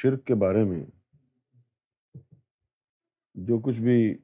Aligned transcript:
شرک 0.00 0.26
کے 0.26 0.34
بارے 0.34 0.64
میں 0.64 0.86
جو 3.34 3.58
کچھ 3.58 3.80
بھی 3.80 4.18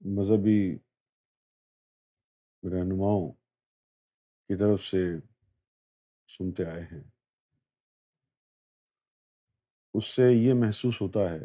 مذہبی 0.00 0.78
رہنماؤں 2.62 3.32
کی 4.48 4.56
طرف 4.56 4.80
سے 4.80 5.20
سنتے 6.28 6.64
آئے 6.64 6.82
ہیں، 6.82 7.10
اس 9.94 10.04
سے 10.04 10.22
یہ 10.22 10.54
محسوس 10.54 11.00
ہوتا 11.00 11.20
ہے 11.20 11.44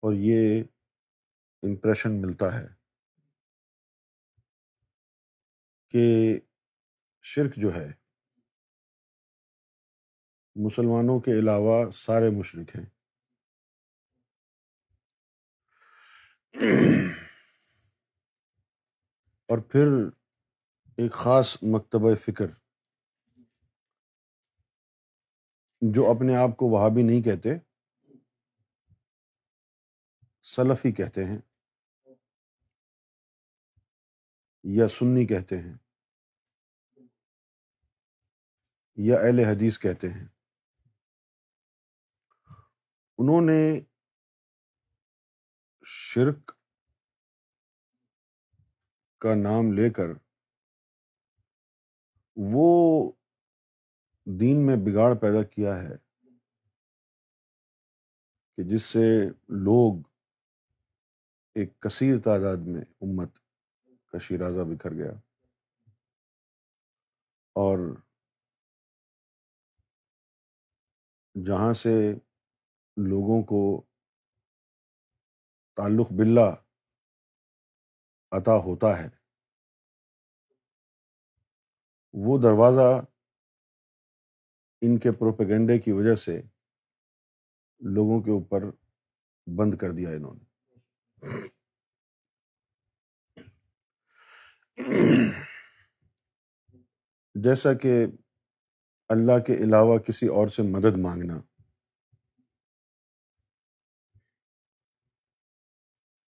اور 0.00 0.14
یہ 0.16 0.64
امپریشن 1.62 2.22
ملتا 2.22 2.60
ہے 2.60 2.66
کہ 5.88 6.40
شرک 7.22 7.56
جو 7.56 7.74
ہے 7.74 8.05
مسلمانوں 10.56 11.20
کے 11.20 11.32
علاوہ 11.38 11.90
سارے 11.90 12.30
مشرق 12.30 12.76
ہیں۔ 12.76 12.86
اور 19.48 19.58
پھر 19.58 19.88
ایک 20.96 21.12
خاص 21.12 21.58
مکتبہ 21.62 22.14
فکر، 22.14 22.46
جو 25.82 26.10
اپنے 26.10 26.36
آپ 26.36 26.56
کو 26.56 26.66
وہاں 26.66 26.90
بھی 26.90 27.02
نہیں 27.02 27.22
کہتے، 27.22 27.58
سلفی 30.42 30.92
کہتے 30.92 31.24
ہیں، 31.24 31.38
یا 34.64 34.88
سنی 34.88 35.26
کہتے 35.26 35.58
ہیں، 35.58 35.74
یا 38.96 39.16
اہل 39.16 39.38
حدیث 39.38 39.78
کہتے 39.78 40.10
ہیں۔ 40.10 40.35
انہوں 43.18 43.40
نے 43.40 43.80
شرک 45.86 46.52
کا 49.20 49.34
نام 49.34 49.72
لے 49.72 49.90
کر 49.90 50.08
وہ 52.36 53.12
دین 54.26 54.66
میں 54.66 54.76
بگاڑ 54.76 55.14
پیدا 55.14 55.42
کیا 55.42 55.82
ہے 55.82 55.96
کہ 58.58 58.62
جس 58.62 58.82
سے 58.82 59.06
لوگ 59.64 60.02
ایک 61.56 61.80
کثیر 61.80 62.18
تعداد 62.18 62.66
میں 62.66 62.80
امت 62.80 63.38
کا 64.12 64.18
شیرازہ 64.18 64.64
بکھر 64.64 64.94
گیا 64.94 65.12
اور 67.56 67.78
جہاں 71.34 71.72
سے 71.72 72.14
لوگوں 72.96 73.42
کو 73.42 73.82
تعلق 75.76 76.12
باللہ 76.12 76.54
عطا 78.32 78.56
ہوتا 78.56 78.98
ہے۔ 78.98 79.08
وہ 82.12 82.38
دروازہ 82.38 83.04
ان 84.80 84.98
کے 84.98 85.12
پروپیگنڈے 85.12 85.78
کی 85.78 85.92
وجہ 85.92 86.14
سے 86.14 86.42
لوگوں 87.80 88.22
کے 88.22 88.30
اوپر 88.30 88.64
بند 89.46 89.74
کر 89.74 89.90
دیا 89.90 90.10
انہوں 90.10 90.34
نے۔ 90.34 90.44
جیسا 97.34 97.74
کہ 97.74 98.06
اللہ 99.08 99.38
کے 99.46 99.54
علاوہ 99.54 99.98
کسی 99.98 100.26
اور 100.26 100.48
سے 100.48 100.62
مدد 100.62 100.96
مانگنا 100.96 101.40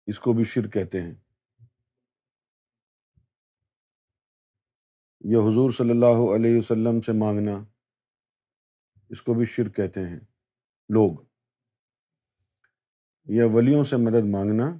اس 0.06 0.20
کو 0.20 0.32
بھی 0.32 0.44
شر 0.44 0.68
کہتے 0.68 1.02
ہیں۔ 1.02 1.14
یا 5.20 5.38
حضور 5.38 5.70
صلی 5.70 5.90
اللہ 5.90 6.36
علیہ 6.36 6.58
وسلم 6.58 7.00
سے 7.00 7.12
مانگنا 7.12 7.64
اس 9.08 9.22
کو 9.22 9.34
بھی 9.34 9.44
شر 9.44 9.68
کہتے 9.68 10.00
ہیں۔ 10.00 10.20
لوگ، 10.88 11.24
یا 13.24 13.44
ولیوں 13.46 13.84
سے 13.84 13.96
مدد 13.96 14.24
مانگنا 14.30 14.78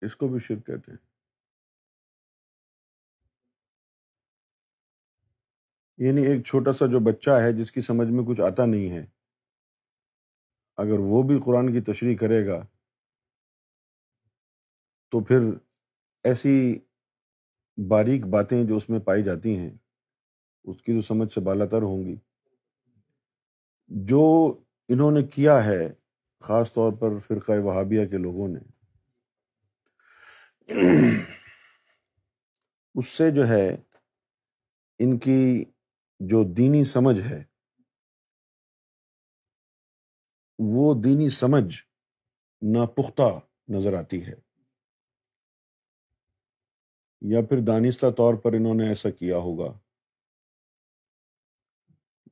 اس 0.00 0.16
کو 0.16 0.28
بھی 0.28 0.38
شر 0.38 0.60
کہتے 0.60 0.92
ہیں۔ 0.92 1.10
یعنی 5.98 6.22
ایک 6.22 6.44
چھوٹا 6.44 6.72
سا 6.72 6.86
جو 6.86 7.00
بچہ 7.00 7.30
ہے 7.30 7.52
جس 7.52 7.72
کی 7.72 7.80
سمجھ 7.80 8.08
میں 8.08 8.24
کچھ 8.24 8.40
آتا 8.40 8.66
نہیں 8.66 8.90
ہے، 8.90 9.06
اگر 10.76 10.98
وہ 10.98 11.22
بھی 11.22 11.40
قرآن 11.44 11.72
کی 11.72 11.80
تشریح 11.80 12.16
کرے 12.16 12.46
گا 12.46 12.66
تو 15.10 15.24
پھر 15.24 15.38
ایسی 16.24 16.78
باریک 17.88 18.26
باتیں 18.26 18.64
جو 18.64 18.76
اس 18.76 18.90
میں 18.90 19.00
پائی 19.00 19.22
جاتی 19.22 19.56
ہیں، 19.56 19.70
اس 20.64 20.82
کی 20.82 20.92
تو 20.92 21.00
سمجھ 21.00 21.32
سے 21.32 21.40
بالا 21.40 21.66
تر 21.66 21.82
ہوں 21.82 22.04
گی۔ 22.04 22.16
جو 23.88 24.54
انہوں 24.88 25.10
نے 25.10 25.22
کیا 25.22 25.64
ہے، 25.64 25.94
خاص 26.40 26.72
طور 26.72 26.92
پر 26.92 27.18
فرقۂ 27.18 27.58
وہابیہ 27.58 28.06
کے 28.06 28.18
لوگوں 28.18 28.48
نے، 28.48 28.60
اس 32.94 33.08
سے 33.08 33.30
جو 33.30 33.48
ہے، 33.48 33.76
ان 34.98 35.18
کی 35.18 35.64
جو 36.20 36.44
دینی 36.44 36.84
سمجھ 36.84 37.20
ہے، 37.20 37.44
وہ 40.58 40.94
دینی 40.94 41.28
سمجھ 41.28 41.82
ناپختہ 42.62 43.40
نظر 43.68 43.94
آتی 43.94 44.26
ہے۔ 44.26 44.49
یا 47.22 47.40
پھر 47.42 47.60
دانستہ 47.66 48.06
طور 48.16 48.34
پر 48.34 48.52
انہوں 48.52 48.74
نے 48.74 48.88
ایسا 48.88 49.10
کیا 49.10 49.36
ہوگا؟ 49.36 49.78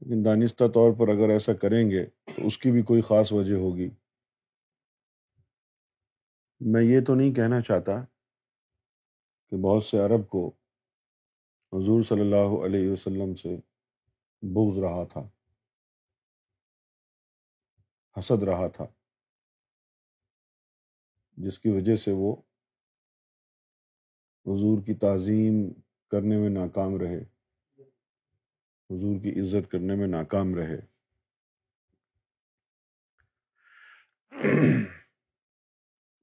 لیکن 0.00 0.25
دانستہ 0.25 0.65
طور 0.75 0.93
پر 0.99 1.09
اگر 1.09 1.31
ایسا 1.31 1.53
کریں 1.53 1.91
گے 1.91 2.06
تو 2.06 2.47
اس 2.47 2.59
کی 2.59 2.72
بھی 2.72 2.82
کوئی 2.82 3.03
خاص 3.03 3.32
وجہ 3.32 3.54
ہوگی۔ 3.54 3.91
میں 6.60 6.82
یہ 6.82 7.00
تو 7.06 7.15
نہیں 7.15 7.34
کہنا 7.34 7.60
چاہتا 7.60 7.93
کہ 9.48 9.56
بہت 9.56 9.84
سے 9.84 9.98
عرب 9.98 10.28
کو 10.28 10.53
حضور 11.72 12.03
صلی 12.03 12.21
اللہ 12.21 12.65
علیہ 12.66 12.91
وسلم 12.91 13.34
سے 13.34 13.56
بغض 14.43 14.78
رہا 14.78 15.04
تھا، 15.04 15.28
حسد 18.16 18.43
رہا 18.43 18.69
تھا، 18.69 18.87
جس 21.38 21.59
کی 21.59 21.69
وجہ 21.69 21.97
سے 21.97 22.12
وہ 22.12 22.37
حضور 24.47 24.82
کی 24.82 24.94
تعظیم 24.94 25.81
کرنے 26.10 26.38
میں 26.38 26.50
ناکام 26.50 26.97
رہے۔ 26.97 27.21
حضور 28.91 29.22
کی 29.22 29.41
عزت 29.41 29.71
کرنے 29.71 29.94
میں 29.94 30.06
ناکام 30.06 30.54
رہے۔ 30.54 30.81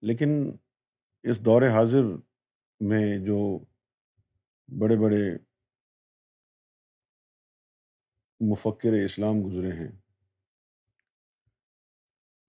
لیکن 0.02 0.30
اس 1.24 1.46
دور 1.46 1.62
حاضر 1.62 2.18
میں 2.80 3.26
جو 3.26 3.60
بڑے 4.68 4.98
بڑے 4.98 5.38
مفکر 8.40 8.94
اسلام 9.06 9.36
گزرے 9.46 9.72
ہیں، 9.72 9.92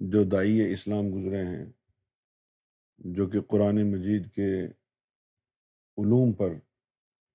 جو 0.00 0.24
دائی 0.24 0.72
اسلام 0.72 1.04
گزرے 1.14 1.44
ہیں، 1.46 1.66
جو 2.98 3.26
کہ 3.26 3.40
قرآن 3.40 3.92
مجید 3.92 4.32
کے 4.32 4.66
علوم 5.98 6.32
پر 6.32 6.52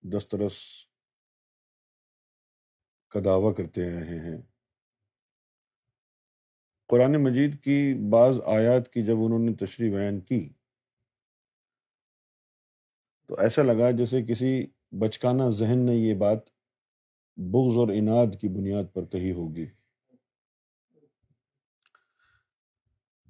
دسترس 0.02 0.58
کا 3.08 3.20
دعویٰ 3.26 3.56
کرتے 3.56 3.92
رہے 3.92 4.20
ہیں۔ 4.20 4.42
قرآن 6.88 7.24
مجید 7.24 7.64
کی 7.64 8.10
بعض 8.12 8.40
آیات 8.46 8.94
کی 8.94 9.06
جب 9.06 9.16
انہوں 9.26 9.40
نے 9.40 9.54
تشریح 9.54 9.92
بیان 9.92 10.22
کی، 10.22 10.54
تو 13.28 13.40
ایسا 13.40 13.64
لگا 13.64 13.92
جیسے 13.92 14.24
کسی 14.24 14.68
بچکانہ 14.92 15.44
ذہن 15.50 15.86
نے 15.86 15.96
یہ 15.96 16.16
بات 16.16 16.50
بغض 17.38 17.78
اور 17.78 17.88
اناد 17.88 18.28
کی 18.42 18.48
بنیاد 18.50 18.94
پر 18.94 19.06
کہی 19.06 19.32
ہوگی۔ 19.32 19.66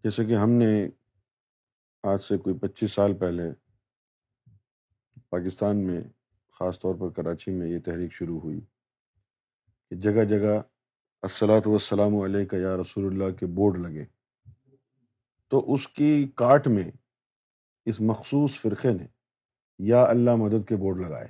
جیسے 0.04 0.26
کہ 0.26 0.34
ہم 0.34 0.50
نے 0.50 0.90
آج 2.04 2.22
سے 2.22 2.38
کوئی 2.38 2.60
پچیس 2.60 2.92
سال 2.92 3.18
پہلے 3.18 3.44
پاکستان 5.32 5.88
میں، 5.88 6.02
خاص 6.52 6.80
طور 6.80 6.96
پر 6.96 7.10
کراچی 7.10 7.52
میں 7.52 7.68
یہ 7.68 7.80
تحریک 7.80 8.14
شروع 8.14 8.40
ہوئی 8.40 8.62
کہ 9.90 9.96
جگہ 9.96 10.24
جگہ 10.26 10.62
السلاۃ 11.22 11.62
والسلام 11.66 12.22
علیہ 12.22 12.46
کا 12.46 12.58
یا 12.58 12.78
رسول 12.78 13.06
اللہ 13.06 13.36
کے 13.36 13.46
بورڈ 13.46 13.78
لگے۔ 13.78 14.06
تو 15.48 15.74
اس 15.74 15.88
کی 15.88 16.32
کاٹ 16.36 16.68
میں 16.68 16.92
اس 17.86 18.02
مخصوص 18.02 18.62
فرقے 18.62 18.94
نے 18.94 19.08
یا 19.80 20.04
اللہ 20.04 20.36
مدد 20.36 20.68
کے 20.68 20.76
بورڈ 20.76 20.98
لگائے۔ 20.98 21.28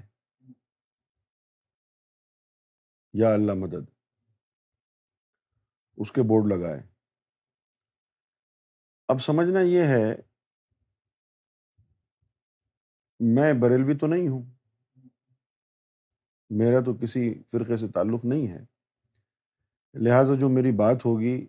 یا 3.13 3.33
اللہ 3.33 3.51
مدد۔ 3.53 3.92
اس 5.98 6.12
کے 6.12 6.21
بورڈ 6.21 6.53
لگائے۔ 6.53 6.81
اب 9.07 9.18
سمجھنا 9.18 9.62
یہ 9.62 9.83
ہے 9.83 10.31
میں 13.24 13.54
بریلوی 13.54 13.98
تو 13.98 14.08
نہیں 14.08 14.28
ہوں۔ 14.28 14.44
میرا 16.50 16.80
تو 16.80 16.94
کسی 16.94 17.44
فرقے 17.52 17.78
سے 17.78 17.88
تعلق 17.88 18.26
نہیں 18.26 18.48
ہے۔ 18.48 18.66
لہٰذا 19.94 20.36
جو 20.36 20.50
میری 20.50 20.72
بات 20.72 21.06
ہوگی، 21.06 21.48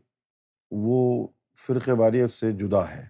وہ 0.71 1.29
فرقے 1.57 1.93
واریت 1.93 2.31
سے 2.31 2.53
جدا 2.53 2.91
ہے۔ 2.91 3.09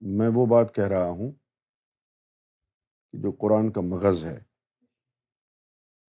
میں 0.00 0.28
وہ 0.34 0.46
بات 0.46 0.74
کہہ 0.74 0.88
رہا 0.88 1.08
ہوں 1.08 1.32
کہ 3.12 3.18
جو 3.18 3.32
قرآن 3.32 3.72
کا 3.72 3.80
مغز 3.80 4.24
ہے، 4.24 4.40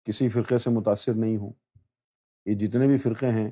کسی 0.05 0.29
فرقے 0.29 0.59
سے 0.59 0.71
متاثر 0.71 1.15
نہیں 1.15 1.37
ہوں۔ 1.37 1.53
یہ 2.47 2.55
جتنے 2.55 2.87
بھی 2.87 2.99
فرقے 2.99 3.27
ہیں، 3.27 3.51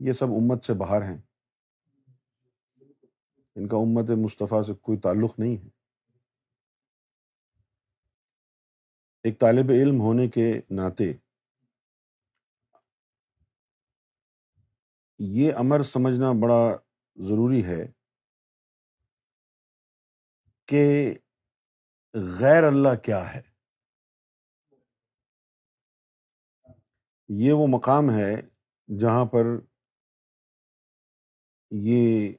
یہ 0.00 0.12
سب 0.12 0.26
امت 0.26 0.64
سے 0.64 0.74
باہر 0.74 1.02
ہیں۔ 1.02 1.22
ان 3.54 3.68
کا 3.68 3.76
امت 3.76 4.10
مصطفیٰ 4.10 4.62
سے 4.62 4.74
کوئی 4.74 4.98
تعلق 4.98 5.38
نہیں 5.38 5.64
ہے۔ 5.64 5.75
ایک 9.26 9.40
طالب 9.40 9.70
علم 9.70 10.00
ہونے 10.00 10.28
کے 10.28 10.60
ناطے۔ 10.70 11.12
یہ 15.18 15.52
امر 15.54 15.82
سمجھنا 15.82 16.32
بڑا 16.42 16.76
ضروری 17.16 17.66
ہے 17.66 17.92
کہ 20.66 21.14
غیر 22.40 22.64
اللہ 22.64 22.94
کیا 23.04 23.34
ہے۔ 23.34 23.42
یہ 27.28 27.52
وہ 27.52 27.66
مقام 27.70 28.10
ہے 28.10 28.34
جہاں 29.00 29.24
پر 29.24 29.46
یہ 31.70 32.32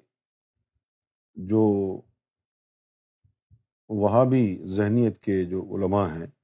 جو 1.36 1.66
وہاں 3.90 4.26
بھی 4.26 4.64
ذہنیت 4.66 5.22
کے 5.24 5.46
جو 5.50 5.62
علماء 5.76 6.08
ہیں 6.08 6.37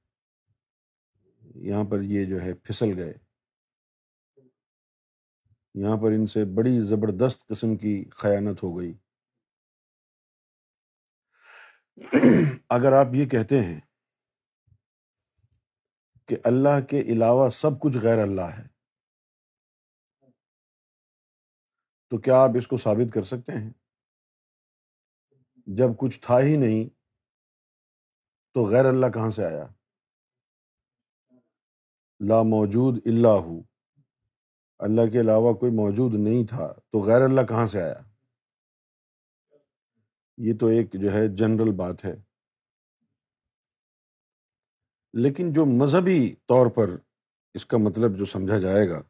یہاں 1.54 1.84
پر 1.90 2.02
یہ 2.02 2.24
جو 2.24 2.40
ہے 2.42 2.54
پھسل 2.54 2.98
گئے۔ 2.98 3.14
یہاں 5.74 5.96
پر 5.96 6.08
ان 6.10 6.26
سے 6.26 6.44
بڑی 6.44 6.80
زبردست 6.80 7.46
قسم 7.46 7.76
کی 7.76 8.04
خیانت 8.10 8.62
ہو 8.62 8.78
گئی۔ 8.78 8.94
اگر 12.68 12.92
آپ 12.92 13.06
یہ 13.12 13.26
کہتے 13.26 13.60
ہیں 13.60 13.80
کہ 16.26 16.36
اللہ 16.44 16.86
کے 16.90 17.00
علاوہ 17.00 17.50
سب 17.50 17.80
کچھ 17.80 17.98
غیر 18.02 18.18
اللہ 18.18 18.50
ہے، 18.58 18.68
تو 22.08 22.18
کیا 22.18 22.34
آپ 22.36 22.50
اس 22.56 22.66
کو 22.66 22.76
ثابت 22.76 23.14
کر 23.14 23.22
سکتے 23.22 23.52
ہیں؟ 23.52 23.70
جب 25.66 25.86
کچھ 25.98 26.20
تھا 26.20 26.40
ہی 26.40 26.56
نہیں 26.56 26.88
تو 28.52 28.64
غیر 28.64 28.84
اللہ 28.84 29.06
کہاں 29.06 29.30
سے 29.30 29.44
آیا؟ 29.44 29.66
لا 32.28 32.42
موجود 32.42 33.06
اللہ 33.06 33.28
ہو۔ 33.28 33.62
اللہ 34.78 35.10
کے 35.12 35.20
علاوہ 35.20 35.54
کوئی 35.54 35.72
موجود 35.72 36.14
نہیں 36.14 36.46
تھا، 36.46 36.72
تو 36.90 36.98
غیر 36.98 37.22
اللہ 37.22 37.40
کہاں 37.40 37.66
سے 37.66 37.82
آیا؟ 37.82 37.94
یہ 40.36 40.52
تو 40.60 40.66
ایک 40.66 40.92
جو 40.92 41.12
ہے 41.12 41.28
جنرل 41.28 41.72
بات 41.72 42.04
ہے۔ 42.04 42.16
لیکن 45.12 45.52
جو 45.52 45.64
مذہبی 45.64 46.34
طور 46.46 46.70
پر 46.70 46.90
اس 47.54 47.66
کا 47.66 47.76
مطلب 47.76 48.18
جو 48.18 48.24
سمجھا 48.24 48.58
جائے 48.58 48.88
گا، 48.88 49.02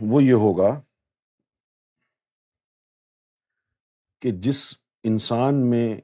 وہ 0.00 0.22
یہ 0.22 0.32
ہوگا 0.32 0.82
کہ 4.20 4.30
جس 4.30 4.74
انسان 5.02 5.70
میں 5.70 6.00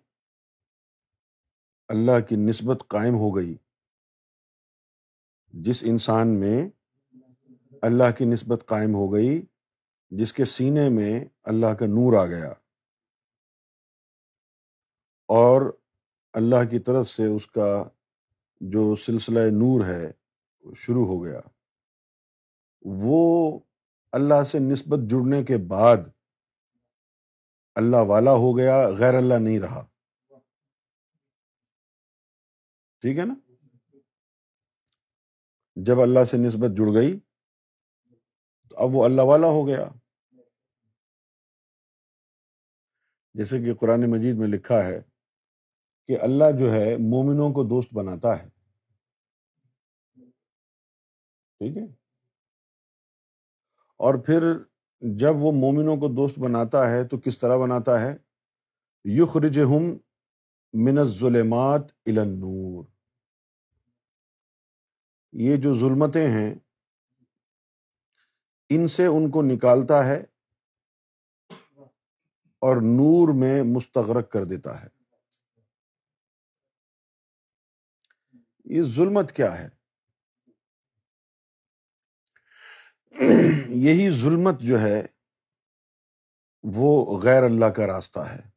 اللہ 1.88 2.20
کی 2.29 2.37
نسبت 2.37 2.85
قائم 2.88 3.14
ہو 3.14 3.37
گئی 3.37 3.56
جس 5.60 5.84
انسان 5.86 6.40
میں 6.40 6.68
اللہ 7.82 8.10
کی 8.18 8.24
نسبت 8.24 8.64
قائم 8.66 8.94
ہو 8.94 9.12
گئی، 9.12 9.42
جس 10.10 10.32
کے 10.32 10.44
سینے 10.44 10.88
میں 10.88 11.24
اللہ 11.42 11.66
کا 11.66 11.86
نور 11.86 12.18
آ 12.22 12.26
گیا۔ 12.26 12.50
اور 15.28 15.72
اللہ 16.32 16.68
کی 16.70 16.78
طرف 16.78 17.08
سے 17.08 17.24
اس 17.26 17.46
کا 17.46 17.84
جو 18.60 18.96
سلسلہ 18.96 19.38
نور 19.38 19.86
ہے 19.86 20.12
شروع 20.76 21.06
ہو 21.06 21.24
گیا۔ 21.24 21.40
وہ 22.82 23.58
اللہ 24.12 24.44
سے 24.44 24.58
نسبت 24.58 24.98
جڑنے 25.10 25.44
کے 25.44 25.56
بعد 25.56 25.96
اللہ 27.74 27.96
والا 27.96 28.32
ہو 28.32 28.58
گیا، 28.58 28.88
غیر 28.88 29.14
اللہ 29.14 29.34
نہیں 29.34 29.58
رہا۔ 29.58 29.86
ٹھیک 33.00 33.18
ہے 33.18 33.24
نا؟ 33.24 33.34
جب 35.76 36.00
اللہ 36.00 36.24
سے 36.24 36.36
نسبت 36.36 36.76
جڑ 36.76 36.94
گئی، 36.94 37.20
تو 38.70 38.76
اب 38.76 38.88
وہ 38.94 39.04
اللہ 39.04 39.22
والا 39.22 39.46
ہو 39.46 39.66
گیا۔ 39.66 39.88
جیسے 43.34 43.60
کہ 43.60 43.74
قرآن 43.74 44.10
مجید 44.10 44.36
میں 44.36 44.48
لکھا 44.48 44.84
ہے 44.84 45.02
کہ 46.06 46.16
اللہ 46.20 46.44
جو 46.58 46.72
ہے 46.72 46.96
مومنوں 46.96 47.52
کو 47.52 47.64
دوست 47.64 47.94
بناتا 47.94 48.42
ہے۔ 48.42 48.48
ٹھیک 51.58 51.76
ہے؟ 51.76 51.84
اور 53.96 54.14
پھر 54.14 54.42
جب 55.00 55.34
وہ 55.36 55.52
مومنوں 55.52 55.96
کو 55.96 56.08
دوست 56.08 56.38
بناتا 56.38 56.90
ہے، 56.90 57.08
تو 57.08 57.18
کس 57.18 57.38
طرح 57.38 57.56
بناتا 57.56 58.00
ہے؟ 58.00 58.16
یخرج 59.04 59.58
ہم 59.58 59.98
من 60.72 60.98
الظلمات 60.98 61.92
النور۔ 62.06 62.94
یہ 65.34 65.56
جو 65.56 65.75
ظلمتیں 65.75 66.26
ہیں، 66.26 66.54
ان 68.69 68.88
سے 68.88 69.06
ان 69.06 69.31
کو 69.31 69.42
نکالتا 69.42 70.06
ہے 70.06 70.25
اور 72.58 72.76
نور 72.76 73.34
میں 73.34 73.62
مستغرق 73.62 74.31
کر 74.31 74.44
دیتا 74.44 74.82
ہے۔ 74.82 74.88
یہ 78.64 78.82
ظلمت 78.82 79.32
کیا 79.32 79.58
ہے؟ 79.58 79.69
یہی 83.69 84.10
ظلمت 84.10 84.60
جو 84.60 84.81
ہے، 84.81 85.06
وہ 86.62 87.20
غیر 87.22 87.43
اللہ 87.43 87.67
کا 87.67 87.86
راستہ 87.86 88.20
ہے۔ 88.20 88.54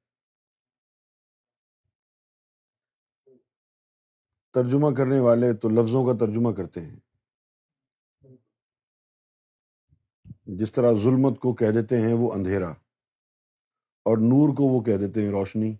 ترجمہ 4.57 4.95
کرنے 4.97 5.19
والے 5.19 5.53
تو 5.53 5.69
لفظوں 5.71 6.05
کا 6.05 6.13
ترجمہ 6.19 6.51
کرتے 6.51 6.81
ہیں۔ 6.81 6.99
جس 10.59 10.71
طرح 10.71 10.93
ظلمت 10.93 11.39
کو 11.39 11.53
کہہ 11.53 11.71
دیتے 11.71 11.97
ہیں 12.01 12.13
وہ 12.13 12.31
اندھیرا، 12.33 12.69
اور 14.05 14.17
نور 14.17 14.55
کو 14.55 14.63
وہ 14.63 14.79
کہہ 14.81 14.97
دیتے 14.97 15.21
ہیں 15.21 15.31
روشنی۔ 15.31 15.71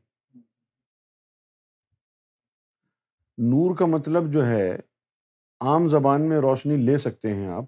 نور 3.37 3.75
کا 3.77 3.85
مطلب 3.85 4.31
جو 4.33 4.45
ہے، 4.45 4.69
عام 5.61 5.87
زبان 5.89 6.27
میں 6.29 6.37
روشنی 6.37 6.77
لے 6.77 6.97
سکتے 6.97 7.33
ہیں 7.33 7.47
آپ، 7.47 7.65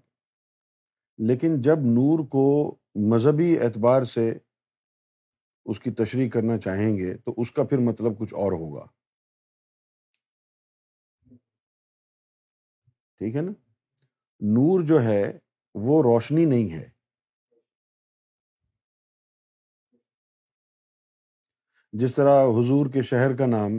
لیکن 1.19 1.61
جب 1.61 1.77
نور 1.87 2.25
کو 2.27 2.45
مذہبی 3.09 3.59
اعتبار 3.59 4.03
سے 4.03 4.29
اس 5.65 5.79
کی 5.79 5.91
تشریح 5.91 6.29
کرنا 6.29 6.57
چاہیں 6.57 6.95
گے، 6.97 7.17
تو 7.17 7.33
اس 7.37 7.51
کا 7.51 7.63
پھر 7.63 7.77
مطلب 7.77 8.19
کچھ 8.19 8.33
اور 8.33 8.51
ہوگا۔ 8.51 8.85
ٹھیک 13.19 13.35
ہے 13.35 13.41
نا؟ 13.41 13.51
نور 14.39 14.81
جو 14.81 15.01
ہے 15.01 15.39
وہ 15.75 16.03
روشنی 16.03 16.45
نہیں 16.45 16.71
ہے۔ 16.71 16.89
جس 21.93 22.15
طرح 22.15 22.43
حضور 22.43 22.85
کے 22.93 23.01
شہر 23.01 23.35
کا 23.35 23.45
نام 23.45 23.71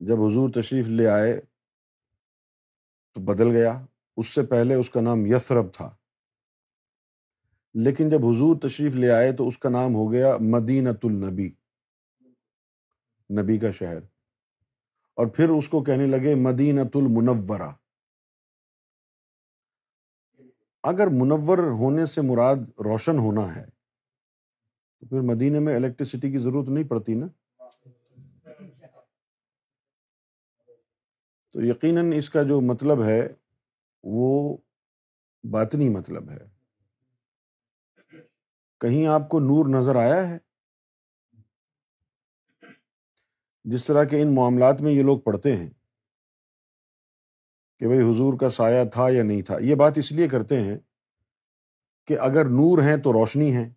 جب 0.00 0.14
حضور 0.14 0.50
تشریف 0.54 0.88
لے 0.88 1.08
آئے 1.08 1.40
تو 3.14 3.20
بدل 3.20 3.50
گیا۔ 3.50 3.86
اس 4.16 4.28
سے 4.28 4.46
پہلے 4.46 4.74
اس 4.74 4.90
کا 4.90 5.00
نام 5.00 5.26
یسرب 5.26 5.74
تھا۔ 5.74 5.96
لیکن 7.74 8.10
جب 8.10 8.18
حضور 8.18 8.56
تشریف 8.60 8.94
لے 8.94 9.10
آئے 9.10 9.32
تو 9.32 9.48
اس 9.48 9.58
کا 9.58 9.68
نام 9.68 9.94
ہو 9.94 10.12
گیا 10.12 10.36
مدینت 10.40 11.04
النبی، 11.04 11.50
نبی 13.42 13.58
کا 13.58 13.70
شہر۔ 13.70 13.98
اور 15.14 15.26
پھر 15.26 15.48
اس 15.48 15.68
کو 15.68 15.84
کہنے 15.84 16.06
لگے 16.06 16.34
مدینت 16.34 16.96
المنورہ۔ 16.96 17.85
اگر 20.86 21.06
منور 21.06 21.58
ہونے 21.58 22.06
سے 22.06 22.20
مراد 22.20 22.56
روشن 22.78 23.18
ہونا 23.18 23.56
ہے، 23.56 23.66
تو 25.00 25.06
پھر 25.06 25.20
مدینے 25.20 25.58
میں 25.58 25.76
الیکٹریسٹی 25.76 26.30
کی 26.30 26.38
ضرورت 26.38 26.68
نہیں 26.68 26.88
پڑتی 26.88 27.14
نا۔ 27.14 27.26
تو 31.50 31.66
یقیناً 31.66 32.12
اس 32.16 32.30
کا 32.30 32.42
جو 32.42 32.60
مطلب 32.60 33.04
ہے، 33.04 33.28
وہ 34.04 34.56
باطنی 35.50 35.88
مطلب 35.88 36.30
ہے۔ 36.30 36.38
کہیں 38.80 39.06
آپ 39.06 39.28
کو 39.28 39.40
نور 39.40 39.80
نظر 39.80 39.96
آیا 39.96 40.30
ہے؟ 40.30 40.38
جس 43.64 43.86
طرح 43.86 44.04
کے 44.04 44.22
ان 44.22 44.34
معاملات 44.34 44.80
میں 44.80 44.92
یہ 44.92 45.02
لوگ 45.02 45.18
پڑھتے 45.20 45.56
ہیں۔ 45.56 45.70
کہ 47.78 47.86
بھائی 47.86 48.00
حضور 48.00 48.38
کا 48.38 48.50
سایہ 48.50 48.84
تھا 48.84 49.08
یا 49.10 49.22
نہیں 49.22 49.42
تھا۔ 49.42 49.56
یہ 49.60 49.74
بات 49.74 49.92
اس 49.96 50.12
لیے 50.12 50.28
کرتے 50.28 50.60
ہیں 50.60 50.78
کہ 52.06 52.18
اگر 52.18 52.44
نور 52.44 52.82
ہے 52.82 52.96
تو 52.96 53.12
روشنی 53.12 53.56
ہے 53.56 53.72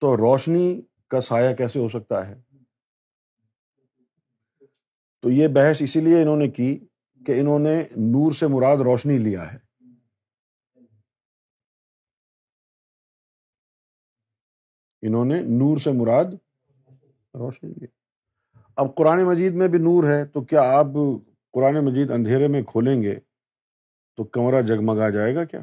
تو 0.00 0.16
روشنی 0.16 0.82
کا 1.08 1.20
سایہ 1.20 1.56
کیسے 1.56 1.78
ہو 1.78 1.88
سکتا 1.88 2.28
ہے؟ 2.28 2.40
تو 5.20 5.30
یہ 5.30 5.48
بحث 5.48 5.82
اسی 5.82 6.00
لیے 6.00 6.22
انہوں 6.22 6.36
نے 6.36 6.48
کی 6.48 6.86
کہ 7.26 7.40
انہوں 7.40 7.58
نے 7.58 7.82
نور 7.96 8.32
سے 8.32 8.46
مراد 8.46 8.76
روشنی 8.76 9.18
لیا 9.18 9.52
ہے۔ 9.52 9.68
انہوں 15.02 15.24
نے 15.24 15.40
نور 15.40 15.78
سے 15.78 15.92
مراد 15.92 16.24
روشنی 17.34 17.70
لیا۔ 17.70 17.86
اب 18.76 18.94
قرآن 18.94 19.24
مجید 19.24 19.54
میں 19.54 19.68
بھی 19.68 19.78
نور 19.78 20.10
ہے 20.10 20.26
تو 20.26 20.40
کیا 20.40 20.62
آپ 20.62 20.86
قرآن 21.52 21.74
مجید 21.84 22.10
اندھیرے 22.10 22.48
میں 22.48 22.62
کھولیں 22.62 23.02
گے 23.02 23.20
تو 24.16 24.24
کمرہ 24.24 24.62
جگمگا 24.62 25.10
جائے 25.10 25.34
گا 25.34 25.44
کیا؟ 25.44 25.60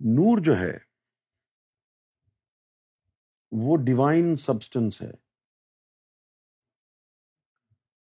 نور 0.00 0.38
جو 0.42 0.58
ہے، 0.58 0.78
وہ 3.52 3.76
ڈیوائن 3.76 4.36
سبسٹنس 4.36 5.02
ہے۔ 5.02 5.10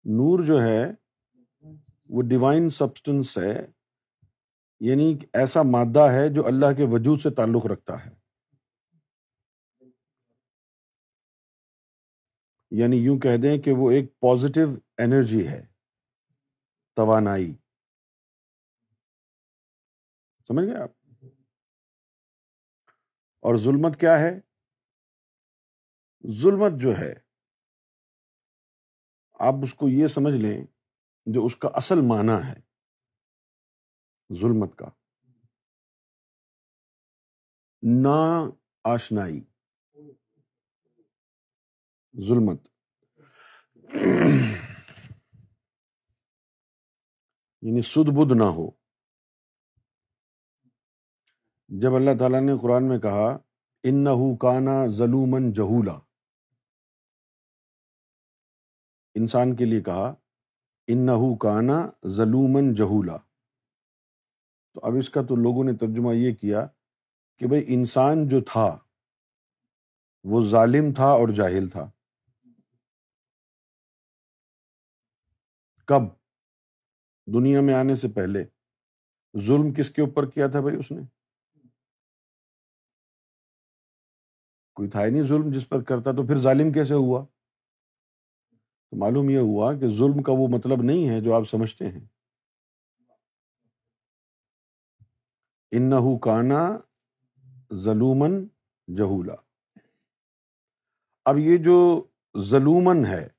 نور 0.05 0.43
جو 0.43 0.63
ہے، 0.63 0.91
وہ 2.10 2.22
ڈیوائن 2.22 2.70
سبسٹنس 2.70 3.38
ہے 3.38 3.67
یعنی 4.79 5.17
ایسا 5.34 5.63
مادہ 5.63 6.10
ہے 6.13 6.29
جو 6.29 6.48
اللہ 6.48 6.65
کے 6.77 6.84
وجود 6.84 7.20
سے 7.20 7.29
تعلق 7.29 7.65
رکھتا 7.65 8.05
ہے۔ 8.05 8.22
یعنی 12.77 12.97
یوں 12.97 13.19
کہہ 13.19 13.41
دیں 13.43 13.61
کہ 13.61 13.71
وہ 13.77 13.91
ایک 13.91 14.19
پازیٹیو 14.19 14.67
انرجی 14.97 15.47
ہے، 15.47 15.61
توانائی۔ 16.93 17.57
سمجھ 20.47 20.65
گئے 20.65 20.83
آپ؟ 20.83 20.89
اور 23.41 23.55
ظلمت 23.55 23.99
کیا 23.99 24.17
ہے؟ 24.19 24.39
ظلمت 26.27 26.81
جو 26.81 26.89
ہے، 26.97 27.13
آپ 29.33 29.53
اس 29.63 29.73
کو 29.73 29.89
یہ 29.89 30.07
سمجھ 30.07 30.35
لیں 30.35 30.65
جو 31.25 31.45
اس 31.45 31.55
کا 31.55 31.69
اصل 31.73 31.95
معنی 31.95 32.47
ہے، 32.47 32.61
ظلمت 34.33 34.77
کا۔ 34.77 34.85
نا 37.83 38.49
آشنائی۔ 38.83 39.52
ظلمت 42.15 42.67
یعنی 47.62 47.82
سد 47.82 48.10
بدھ 48.10 48.34
نہ 48.34 48.43
ہو۔ 48.43 48.72
جب 51.67 51.96
اللہ 51.96 52.12
تعالیٰ 52.20 52.41
نے 52.41 52.53
قرآن 52.62 52.88
میں 52.89 53.00
کہا 53.00 53.38
ان 53.84 54.05
کانا 54.38 54.88
ظلومن 54.88 55.51
جہولا 55.51 56.00
انسان 59.15 59.55
کے 59.55 59.65
لیے 59.65 59.82
کہا 59.82 60.13
ان 60.88 61.08
کانا 61.38 61.89
ظلومن 62.08 62.74
جہولا 62.74 63.17
تو 64.74 64.82
اب 64.84 64.93
اس 65.00 65.10
کا 65.10 65.22
تو 65.22 65.36
لوگوں 65.36 65.63
نے 65.63 65.74
ترجمہ 65.77 66.13
یہ 66.13 66.36
کیا 66.36 66.67
کہ 67.38 67.48
بھائی 67.48 67.65
انسان 67.67 68.27
جو 68.27 68.41
تھا، 68.41 68.77
وہ 70.24 70.41
ظالم 70.41 70.93
تھا 70.93 71.05
اور 71.05 71.29
جاہل 71.29 71.70
تھا۔ 71.70 71.89
کب 75.93 76.03
دنیا 77.33 77.62
میں 77.62 77.73
آنے 77.73 77.95
سے 77.95 78.07
پہلے 78.07 78.45
ظلم 79.38 79.73
کس 79.73 79.89
کے 79.89 80.01
اوپر 80.01 80.29
کیا 80.29 80.47
تھا 80.47 80.62
بھائی 80.62 80.77
اس 80.77 80.91
نے؟ 80.91 81.01
کوئی 84.73 84.89
تھا 84.89 85.05
ہی 85.05 85.12
نہیں 85.12 85.23
ظلم 85.23 85.51
جس 85.51 85.69
پر 85.69 85.83
کرتا 85.83 86.12
تو 86.12 86.27
پھر 86.27 86.38
ظالم 86.38 86.71
کیسے 86.71 86.93
ہوا؟ 86.93 87.25
تو 88.89 88.97
معلوم 88.97 89.29
یہ 89.29 89.38
ہوا 89.38 89.73
کہ 89.73 89.88
ظلم 89.88 90.23
کا 90.23 90.31
وہ 90.31 90.47
مطلب 90.47 90.83
نہیں 90.83 91.09
ہے 91.09 91.21
جو 91.21 91.33
آپ 91.33 91.43
سمجھتے 91.43 91.88
ہیں۔ 91.88 92.05
ان 95.71 96.19
کانا 96.19 96.69
ظلومن 97.73 98.47
جہولا۔ 98.97 99.35
اب 101.25 101.38
یہ 101.38 101.57
جو 101.57 102.07
ظلومن 102.38 103.05
ہے 103.05 103.32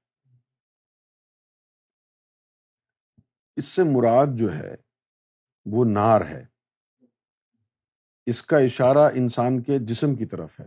اس 3.57 3.65
سے 3.65 3.83
مراد 3.85 4.27
جو 4.37 4.53
ہے، 4.53 4.75
وہ 5.65 5.85
نار 5.85 6.21
ہے۔ 6.21 6.47
اس 8.27 8.43
کا 8.43 8.59
اشارہ 8.59 8.99
انسان 8.99 9.63
کے 9.63 9.73
جسم 9.79 10.15
کی 10.15 10.27
طرف 10.27 10.61
ہے۔ 10.61 10.67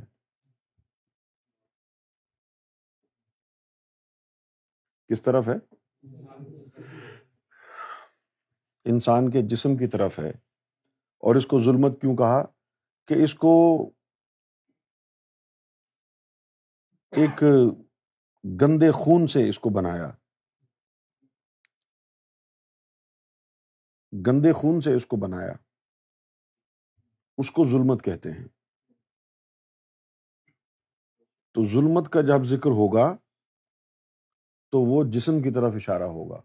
کس 5.08 5.22
طرف 5.22 5.48
ہے؟ 5.48 5.75
انسان 8.84 9.32
کے 9.32 9.39
جسم 9.41 9.77
کی 9.77 9.88
طرف 9.88 10.20
ہے۔ 10.20 10.29
اور 11.17 11.36
اس 11.36 11.46
کو 11.46 11.60
ظلمت 11.60 12.01
کیوں 12.01 12.17
کہا؟ 12.17 12.44
کہ 13.06 13.24
اس 13.24 13.34
کو 13.34 13.84
ایک 17.12 17.44
گندے 18.62 18.91
خون 18.91 19.27
سے 19.27 19.50
اس 19.50 19.60
کو 19.60 19.70
بنایا۔ 19.70 20.12
گندے 24.25 24.53
خون 24.53 24.81
سے 24.81 24.93
اس 24.93 25.05
کو 25.05 25.17
بنایا۔ 25.17 25.53
اس 27.38 27.51
کو 27.51 27.65
ظلمت 27.65 28.03
کہتے 28.03 28.31
ہیں۔ 28.31 28.47
تو 31.51 31.63
ظلمت 31.63 32.12
کا 32.12 32.21
جب 32.21 32.43
ذکر 32.43 32.69
ہوگا، 32.69 33.17
تو 34.69 34.81
وہ 34.81 35.03
جسم 35.03 35.41
کی 35.41 35.51
طرف 35.51 35.75
اشارہ 35.75 36.03
ہوگا۔ 36.03 36.41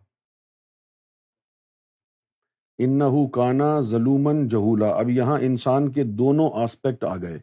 ان 2.79 3.01
کانا 3.31 3.81
ظلومن 3.81 4.49
جہولا۔ 4.49 4.87
اب 4.87 5.09
یہاں 5.09 5.39
انسان 5.41 5.93
کے 5.93 6.05
دونوں 6.05 6.51
آسپیکٹ 6.55 7.05
آ 7.05 7.17
گئے، 7.17 7.39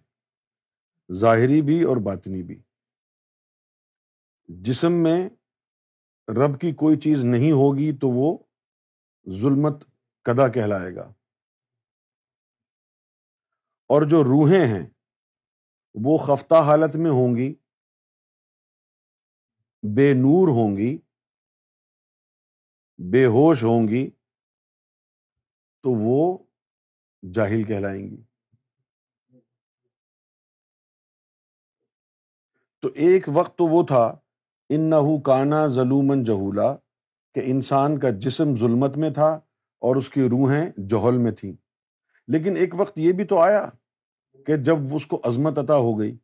ظاہری 1.14 1.62
بھی 1.62 1.84
اور 1.84 1.98
باطنی 1.98 2.44
بھی۔ 2.44 2.62
جسم 4.48 4.92
میں 4.92 5.30
رب 6.28 6.60
کی 6.60 6.72
کوئی 6.72 7.00
چیز 7.00 7.26
نہیں 7.26 7.52
ہوگی 7.52 7.92
تو 8.02 8.10
وہ 8.10 8.38
ظلمت 9.30 9.86
کدا 10.26 10.48
کہلائے 10.48 10.96
گا۔ 10.96 11.14
اور 13.90 14.02
جو 14.02 14.24
روحیں 14.24 14.66
ہیں، 14.66 14.90
وہ 15.94 16.18
خفتہ 16.18 16.56
حالت 16.56 16.96
میں 16.96 17.12
ہوں 17.12 17.36
گی، 17.36 17.56
بے 19.84 20.14
نور 20.14 20.48
ہوں 20.48 20.78
گی، 20.78 20.98
بے 23.00 23.26
ہوش 23.26 23.64
ہوں 23.64 23.88
گی، 23.88 24.10
تو 25.84 25.92
وہ 25.92 26.38
جاہل 27.34 27.64
کہلائیں 27.64 28.10
گی۔ 28.10 28.24
تو 32.84 32.90
ایک 32.96 33.26
وقت 33.34 33.58
تو 33.58 33.66
وہ 33.66 33.84
تھا 33.84 34.20
ان 34.70 34.82
نہ 34.90 34.96
کانا 35.26 35.68
ظلومن 35.68 36.24
جہولا، 36.24 36.76
کہ 37.36 37.42
انسان 37.44 38.00
کا 38.00 38.10
جسم 38.10 38.56
ظلمت 38.56 38.98
میں 38.98 39.10
تھا 39.10 39.40
اور 39.80 39.96
اس 39.96 40.10
کی 40.10 40.22
روحیں 40.22 40.70
جوہل 40.78 41.18
میں 41.18 41.32
تھیں۔ 41.32 41.54
لیکن 42.28 42.58
ایک 42.58 42.74
وقت 42.78 43.00
یہ 43.00 43.12
بھی 43.12 43.26
تو 43.26 43.40
آیا 43.40 43.70
کہ 44.46 44.58
جب 44.58 44.76
اس 44.94 45.06
کو 45.06 45.22
عظمت 45.24 45.58
عطا 45.58 45.76
ہو 45.76 46.00
گئی۔ 46.00 46.18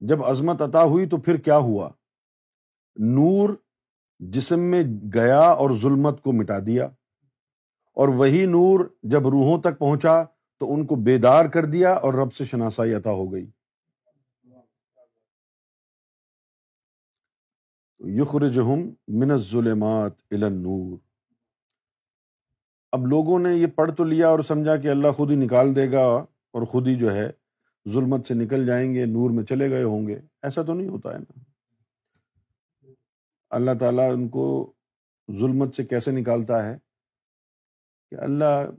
جب 0.00 0.24
عظمت 0.24 0.62
عطا 0.62 0.84
ہوئی 0.84 1.06
تو 1.06 1.16
پھر 1.16 1.36
کیا 1.36 1.58
ہوا؟ 1.58 1.90
نور 2.96 3.50
جسم 4.18 4.60
میں 4.60 4.82
گیا 5.14 5.40
اور 5.40 5.70
ظلمت 5.70 6.22
کو 6.22 6.32
مٹا 6.32 6.58
دیا۔ 6.66 6.84
اور 7.92 8.08
وہی 8.08 8.46
نور 8.46 8.94
جب 9.02 9.28
روحوں 9.28 9.60
تک 9.60 9.78
پہنچا 9.78 10.22
تو 10.58 10.74
ان 10.74 10.86
کو 10.86 10.94
بیدار 10.94 11.44
کر 11.44 11.64
دیا 11.64 11.92
اور 11.92 12.14
رب 12.14 12.32
سے 12.32 12.44
شناسائی 12.44 12.94
عطا 12.94 13.10
ہو 13.10 13.32
گئی۔ 13.32 13.46
یخرجہم 18.00 18.90
من 19.08 19.30
الظلمات 19.30 20.12
الى 20.30 20.44
النور۔ 20.44 21.11
اب 22.92 23.06
لوگوں 23.06 23.38
نے 23.38 23.48
یہ 23.48 23.66
پڑھ 23.66 23.92
تو 23.92 24.04
لیا 24.04 24.28
اور 24.28 24.40
سمجھا 24.40 24.76
کہ 24.76 24.88
اللہ 24.88 25.08
خود 25.08 25.30
ہی 25.30 25.36
نکال 25.36 25.76
دے 25.76 25.92
گا 25.92 26.04
اور 26.50 26.62
خود 26.62 26.88
ہی 26.88 26.94
جو 26.94 27.14
ہے 27.14 27.30
ظلمت 27.88 28.26
سے 28.26 28.34
نکل 28.34 28.66
جائیں 28.66 28.94
گے، 28.94 29.06
نور 29.06 29.30
میں 29.30 29.44
چلے 29.44 29.70
گئے 29.70 29.82
ہوں 29.82 30.06
گے۔ 30.06 30.20
ایسا 30.42 30.62
تو 30.62 30.74
نہیں 30.74 30.88
ہوتا 30.88 31.14
ہے 31.14 31.18
نا۔ 31.18 31.38
اللہ 33.50 33.70
تعالیٰ 33.80 34.12
ان 34.12 34.28
کو 34.28 34.72
ظلمت 35.32 35.74
سے 35.74 35.84
کیسے 35.84 36.10
نکالتا 36.10 36.68
ہے؟ 36.68 36.78
کہ 38.10 38.14
اللہ 38.14 38.70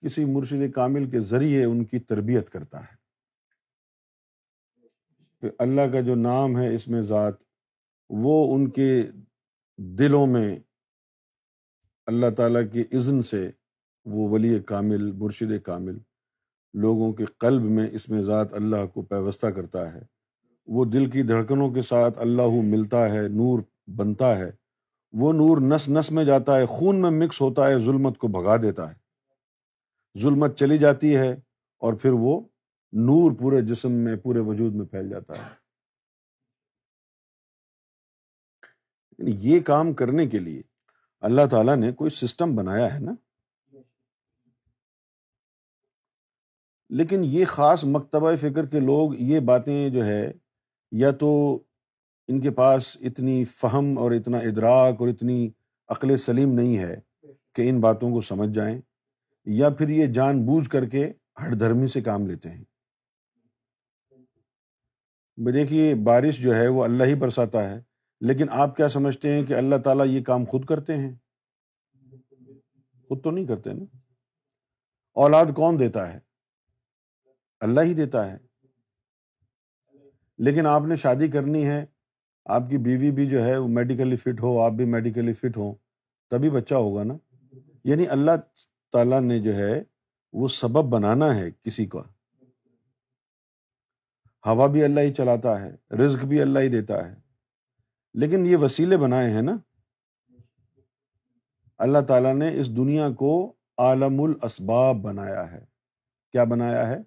کسی 0.00 0.24
مرشد 0.24 0.72
کامل 0.74 1.10
کے 1.10 1.20
ذریعے 1.20 1.64
ان 1.64 1.84
کی 1.84 1.98
تربیت 1.98 2.50
کرتا 2.50 2.84
ہے۔ 2.84 3.00
کہ 5.40 5.50
اللہ 5.58 5.92
کا 5.92 6.00
جو 6.00 6.14
نام 6.14 6.58
ہے 6.58 6.74
اس 6.74 6.88
میں 6.88 7.02
ذات، 7.02 7.34
وہ 8.08 8.54
ان 8.54 8.70
کے 8.70 9.02
دلوں 9.78 10.26
میں 10.26 10.58
اللہ 12.10 12.30
تعالیٰ 12.36 12.62
کی 12.72 12.80
اذن 12.92 13.22
سے 13.22 13.50
وہ 14.04 14.28
ولی 14.28 14.60
کامل، 14.60 15.12
مرشد 15.12 15.62
کامل 15.64 15.98
لوگوں 16.74 17.12
کے 17.12 17.24
قلب 17.24 17.62
میں 17.62 17.88
اس 17.92 18.08
میں 18.08 18.22
ذات 18.22 18.52
اللہ 18.52 18.86
کو 18.86 19.02
پیوستہ 19.02 19.46
کرتا 19.46 19.94
ہے۔ 19.94 20.02
وہ 20.66 20.84
دل 20.84 21.10
کی 21.10 21.22
دھڑکنوں 21.22 21.70
کے 21.70 21.82
ساتھ 21.82 22.18
اللہ 22.18 22.42
ملتا 22.62 23.10
ہے، 23.10 23.28
نور 23.28 23.60
بنتا 23.96 24.38
ہے۔ 24.38 24.50
وہ 25.12 25.32
نور 25.32 25.74
نس 25.74 25.88
نس 25.88 26.12
میں 26.12 26.24
جاتا 26.24 26.58
ہے، 26.58 26.66
خون 26.66 27.02
میں 27.02 27.10
مکس 27.10 27.40
ہوتا 27.40 27.66
ہے، 27.66 27.78
ظلمت 27.78 28.18
کو 28.18 28.28
بھگا 28.28 28.56
دیتا 28.56 28.92
ہے۔ 28.92 28.94
ظلمت 30.20 30.56
چلی 30.56 30.78
جاتی 30.78 31.16
ہے 31.16 31.32
اور 31.78 31.94
پھر 31.94 32.10
وہ 32.12 32.40
نور 32.92 33.32
پورے 33.38 33.60
جسم 33.60 33.92
میں، 33.92 34.16
پورے 34.16 34.38
وجود 34.38 34.74
میں 34.74 34.86
پھیل 34.86 35.08
جاتا 35.08 35.34
ہے۔ 35.38 35.60
یعنی 39.18 39.30
یہ 39.34 39.60
کام 39.60 39.92
کرنے 39.92 40.26
کے 40.26 40.38
لیے 40.38 40.62
اللہ 41.20 41.46
تعالیٰ 41.50 41.76
نے 41.76 41.92
کوئی 41.92 42.10
سسٹم 42.10 42.56
بنایا 42.56 42.94
ہے 42.94 43.00
نا؟ 43.00 43.14
لیکن 46.90 47.20
یہ 47.24 47.44
خاص 47.44 47.84
مکتبہ 47.84 48.36
فکر 48.36 48.66
کے 48.66 48.80
لوگ 48.80 49.14
یہ 49.14 49.40
باتیں 49.40 49.88
جو 49.88 50.04
ہے، 50.04 50.32
یا 50.92 51.10
تو 51.10 51.58
ان 52.28 52.40
کے 52.40 52.50
پاس 52.50 52.96
اتنی 53.00 53.44
فہم 53.44 53.98
اور 53.98 54.12
اتنا 54.12 54.38
ادراک 54.38 55.00
اور 55.00 55.08
اتنی 55.08 55.50
عقل 55.88 56.16
سلیم 56.16 56.52
نہیں 56.52 56.78
ہے 56.78 57.00
کہ 57.52 57.68
ان 57.68 57.80
باتوں 57.80 58.10
کو 58.10 58.20
سمجھ 58.20 58.50
جائیں، 58.54 58.80
یا 59.44 59.70
پھر 59.70 59.88
یہ 59.88 60.06
جان 60.06 60.46
بوجھ 60.46 60.70
کر 60.70 60.86
کے 60.86 61.12
ہر 61.42 61.54
دھرمی 61.54 61.86
سے 61.86 62.00
کام 62.00 62.26
لیتے 62.26 62.48
ہیں۔ 62.48 62.64
دیکھیے، 65.52 65.94
بارش 65.94 66.38
جو 66.38 66.54
ہے 66.54 66.68
وہ 66.68 66.84
اللہ 66.84 67.04
ہی 67.04 67.14
برساتا 67.14 67.70
ہے۔ 67.70 67.89
لیکن 68.20 68.46
آپ 68.50 68.76
کیا 68.76 68.88
سمجھتے 68.88 69.34
ہیں 69.34 69.46
کہ 69.46 69.52
اللہ 69.52 69.76
تعالیٰ 69.76 70.06
یہ 70.06 70.24
کام 70.24 70.44
خود 70.44 70.64
کرتے 70.64 70.96
ہیں؟ 70.96 71.14
خود 73.08 73.24
تو 73.24 73.30
نہیں 73.30 73.46
کرتے 73.46 73.72
نا۔ 73.72 73.96
اولاد 75.12 75.46
کون 75.56 75.80
دیتا 75.80 76.14
ہے؟ 76.14 76.18
اللہ 77.60 77.80
ہی 77.80 77.94
دیتا 77.94 78.32
ہے۔ 78.32 78.38
لیکن 80.38 80.66
آپ 80.66 80.82
نے 80.82 80.96
شادی 80.96 81.28
کرنی 81.28 81.66
ہے، 81.66 81.86
آپ 82.44 82.62
کی 82.70 82.78
بیوی 82.78 83.10
بھی 83.10 83.26
جو 83.26 83.44
ہے 83.44 83.56
وہ 83.56 83.68
میڈیکلی 83.68 84.16
فٹ 84.16 84.40
ہو، 84.40 84.60
آپ 84.60 84.72
بھی 84.72 84.84
میڈیکلی 84.84 85.34
فٹ 85.34 85.56
ہو 85.56 85.74
تبھی 86.28 86.50
بچہ 86.50 86.74
ہوگا 86.74 87.04
نا۔ 87.04 87.14
یعنی 87.84 88.06
اللہ 88.06 88.30
تعالیٰ 88.92 89.20
نے 89.20 89.38
جو 89.38 89.54
ہے 89.54 89.82
وہ 90.32 90.48
سبب 90.48 90.84
بنانا 90.84 91.34
ہے 91.34 91.50
کسی 91.60 91.86
کا۔ 91.86 92.02
ہوا 94.46 94.66
بھی 94.66 94.84
اللہ 94.84 95.00
ہی 95.00 95.12
چلاتا 95.12 95.62
ہے، 95.62 95.76
رزق 95.96 96.24
بھی 96.24 96.42
اللہ 96.42 96.58
ہی 96.58 96.68
دیتا 96.68 97.10
ہے۔ 97.10 97.19
لیکن 98.14 98.46
یہ 98.46 98.56
وسیلے 98.56 98.96
بنائے 98.96 99.30
ہیں 99.30 99.42
نا۔ 99.42 99.56
اللہ 101.78 101.98
تعالیٰ 101.98 102.34
نے 102.34 102.60
اس 102.60 102.76
دنیا 102.76 103.10
کو 103.10 103.52
عالم 103.78 104.20
الاسباب 104.20 104.96
بنایا 104.96 105.52
ہے۔ 105.52 105.64
کیا 106.32 106.44
بنایا 106.44 106.88
ہے؟ 106.88 106.98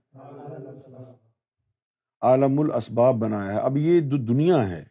عالم 2.22 2.60
الاسباب 2.60 3.16
بنایا 3.16 3.54
ہے۔ 3.54 3.60
اب 3.60 3.78
یہ 3.78 4.00
جو 4.00 4.18
دنیا 4.18 4.70
ہے، 4.70 4.86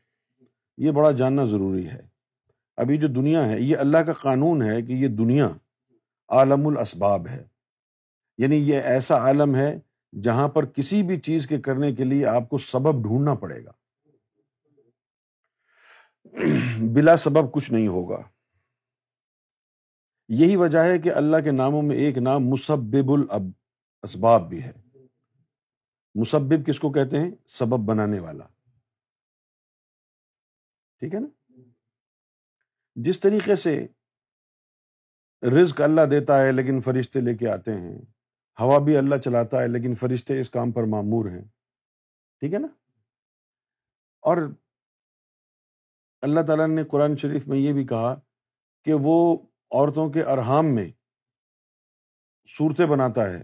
یہ 0.76 0.90
بڑا 0.90 1.10
جاننا 1.10 1.44
ضروری 1.44 1.88
ہے۔ 1.88 2.08
ابھی 2.76 2.96
جو 2.96 3.08
دنیا 3.08 3.48
ہے، 3.48 3.60
یہ 3.60 3.76
اللہ 3.76 3.98
کا 3.98 4.12
قانون 4.12 4.62
ہے 4.62 4.82
کہ 4.82 4.92
یہ 4.92 5.08
دنیا 5.08 5.48
عالم 6.28 6.66
الاسباب 6.66 7.26
ہے۔ 7.26 7.44
یعنی 8.38 8.56
یہ 8.56 8.80
ایسا 8.80 9.16
عالم 9.16 9.56
ہے 9.56 9.78
جہاں 10.22 10.48
پر 10.48 10.66
کسی 10.66 11.02
بھی 11.02 11.20
چیز 11.20 11.46
کے 11.46 11.60
کرنے 11.60 11.92
کے 11.92 12.04
لیے 12.04 12.26
آپ 12.26 12.48
کو 12.48 12.58
سبب 12.58 13.02
ڈھونڈنا 13.02 13.34
پڑے 13.34 13.64
گا۔ 13.64 13.72
بلا 16.94 17.16
سبب 17.16 17.52
کچھ 17.52 17.72
نہیں 17.72 17.88
ہوگا۔ 17.88 18.22
یہی 20.28 20.56
وجہ 20.56 20.78
ہے 20.78 20.98
کہ 20.98 21.12
اللہ 21.12 21.36
کے 21.44 21.52
ناموں 21.52 21.82
میں 21.82 21.96
ایک 21.96 22.18
نام 22.18 22.40
مسبب 22.40 23.10
الب 23.10 23.42
اسباب 24.02 24.48
بھی 24.48 24.62
ہے۔ 24.62 24.72
مسبب 26.14 26.66
کس 26.66 26.80
کو 26.80 26.92
کہتے 26.92 27.18
ہیں؟ 27.20 27.30
سبب 27.46 27.78
بنانے 27.88 28.20
والا۔ 28.20 28.44
ٹھیک 30.98 31.14
ہے 31.14 31.20
نا؟ 31.20 31.60
جس 32.94 33.20
طریقے 33.20 33.56
سے 33.56 33.86
رزق 35.42 35.80
اللہ 35.80 36.00
دیتا 36.10 36.44
ہے 36.44 36.52
لیکن 36.52 36.80
فرشتے 36.80 37.20
لے 37.20 37.36
کے 37.36 37.48
آتے 37.48 37.72
ہیں، 37.72 37.98
ہوا 38.60 38.78
بھی 38.78 38.96
اللہ 38.96 39.16
چلاتا 39.16 39.62
ہے 39.62 39.68
لیکن 39.68 39.94
فرشتے 39.94 40.40
اس 40.40 40.50
کام 40.50 40.72
پر 40.72 40.82
معمور 40.82 41.30
ہیں۔ 41.30 41.44
ٹھیک 42.40 42.54
ہے 42.54 42.58
نا؟ 42.58 42.68
اور 44.20 44.38
اللہ 46.22 46.40
تعالیٰ 46.40 46.68
نے 46.68 46.84
قرآن 46.84 47.16
شریف 47.16 47.48
میں 47.48 47.58
یہ 47.58 47.72
بھی 47.72 47.84
کہا 47.84 48.20
کہ 48.84 48.92
وہ 48.94 49.36
عورتوں 49.70 50.10
کے 50.10 50.22
ارحام 50.22 50.66
میں 50.66 50.90
صورتیں 52.58 52.86
بناتا 52.86 53.30
ہے۔ 53.30 53.42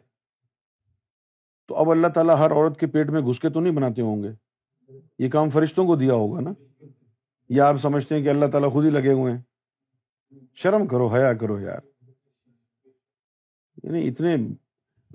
تو 1.68 1.76
اب 1.76 1.90
اللہ 1.90 2.06
تعالیٰ 2.06 2.38
ہر 2.38 2.50
عورت 2.50 2.80
کے 2.80 2.86
پیٹ 2.86 3.10
میں 3.10 3.20
گھس 3.20 3.40
کے 3.40 3.50
تو 3.50 3.60
نہیں 3.60 3.72
بناتے 3.72 4.02
ہوں 4.02 4.22
گے؟ 4.22 4.28
یہ 5.18 5.30
کام 5.30 5.50
فرشتوں 5.50 5.86
کو 5.86 5.96
دیا 5.96 6.14
ہوگا 6.14 6.40
نا؟ 6.40 6.50
یا 7.48 7.68
آپ 7.68 7.76
سمجھتے 7.76 8.14
ہیں 8.14 8.22
کہ 8.22 8.28
اللہ 8.28 8.46
تعالیٰ 8.46 8.72
خود 8.72 8.84
ہی 8.84 8.90
لگے 8.90 9.12
ہوئے 9.12 9.32
ہیں؟ 9.32 9.40
شرم 10.54 10.86
کرو، 10.86 11.06
حیا 11.06 11.34
کرو 11.34 11.60
یار۔ 11.60 12.08
یعنی 13.82 14.08
اتنے 14.08 14.36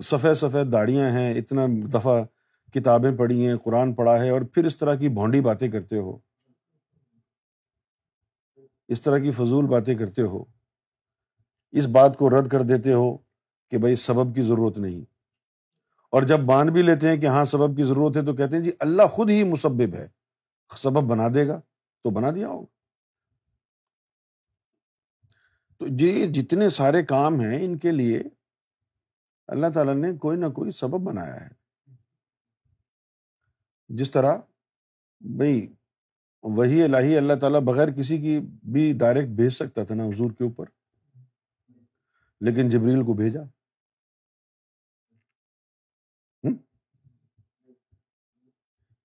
سفید 0.04 0.34
سفید 0.34 0.72
داڑیاں 0.72 1.12
ہیں، 1.12 1.34
اتنا 1.36 1.66
دفعہ 1.94 2.24
کتابیں 2.74 3.18
پڑھی 3.18 3.48
ہیں، 3.48 3.58
قرآن 3.58 3.94
پڑھا 3.94 4.24
ہے 4.24 4.30
اور 4.30 4.42
پھر 4.42 4.66
اس 4.66 4.78
طرح 4.78 4.96
کی 4.96 5.10
بھونڈی 5.10 5.42
باتیں 5.42 5.72
کرتے 5.72 5.98
ہو۔ 5.98 6.18
اس 8.88 9.02
طرح 9.02 9.18
کی 9.18 9.32
فضول 9.32 9.66
باتیں 9.68 9.96
کرتے 9.96 10.22
ہو، 10.22 10.44
اس 11.72 11.86
بات 11.88 12.18
کو 12.18 12.30
رد 12.30 12.50
کر 12.50 12.62
دیتے 12.62 12.94
ہو 12.94 13.18
کہ 13.70 13.78
بھائی 13.78 13.96
سبب 13.96 14.36
کی 14.36 14.42
ضرورت 14.42 14.80
نہیں۔ 14.80 15.06
اور 16.10 16.24
جب 16.24 16.40
مان 16.40 16.68
بھی 16.68 16.82
لیتے 16.82 17.10
ہیں 17.10 17.18
کہ 17.18 17.26
ہاں 17.26 17.46
سبب 17.46 17.78
کی 17.78 17.84
ضرورت 17.84 18.18
ہے 18.18 18.26
تو 18.26 18.34
کہتے 18.34 18.56
ہیں 18.56 18.64
جی 18.64 18.72
اللہ 18.80 19.08
خود 19.08 19.30
ہی 19.30 19.44
مسبب 19.44 19.94
ہے، 19.94 20.08
سبب 20.78 21.12
بنا 21.12 21.28
دے 21.36 21.48
گا 21.48 21.60
تو 22.04 22.10
بنا 22.10 22.32
دیا 22.32 22.48
ہوگا۔ 22.48 22.74
تو 25.78 25.86
یہ 26.00 26.26
جتنے 26.26 26.70
سارے 26.70 27.04
کام 27.04 27.40
ہیں 27.40 27.66
ان 27.66 27.78
کے 27.78 27.92
لیے 27.92 28.24
اللہ 29.48 29.68
تعالیٰ 29.74 29.96
نے 29.96 30.18
کوئی 30.18 30.38
نہ 30.38 30.46
کوئی 30.46 30.72
سبب 30.72 31.02
بنایا 31.02 31.42
ہے۔ 31.42 31.50
جس 33.90 34.12
طرح 34.12 34.38
بھائی 35.22 35.74
وہی 36.44 36.84
الہی 36.84 37.18
اللہ 37.18 37.34
تعالیٰ 37.34 37.60
بغیر 37.60 37.92
کسی 37.92 38.18
کی 38.18 38.40
بھی 38.72 38.94
ڈائریکٹ 38.94 39.30
بھیج 39.30 39.50
سکتا 39.50 39.84
تھا 39.84 39.96
نا 39.96 40.06
حضور 40.06 40.32
کے 40.32 40.44
اوپر۔ 40.44 40.66
لیکن 42.42 42.70
جبریل 42.70 43.04
کو 43.06 43.14
بھیجا۔ 43.14 43.42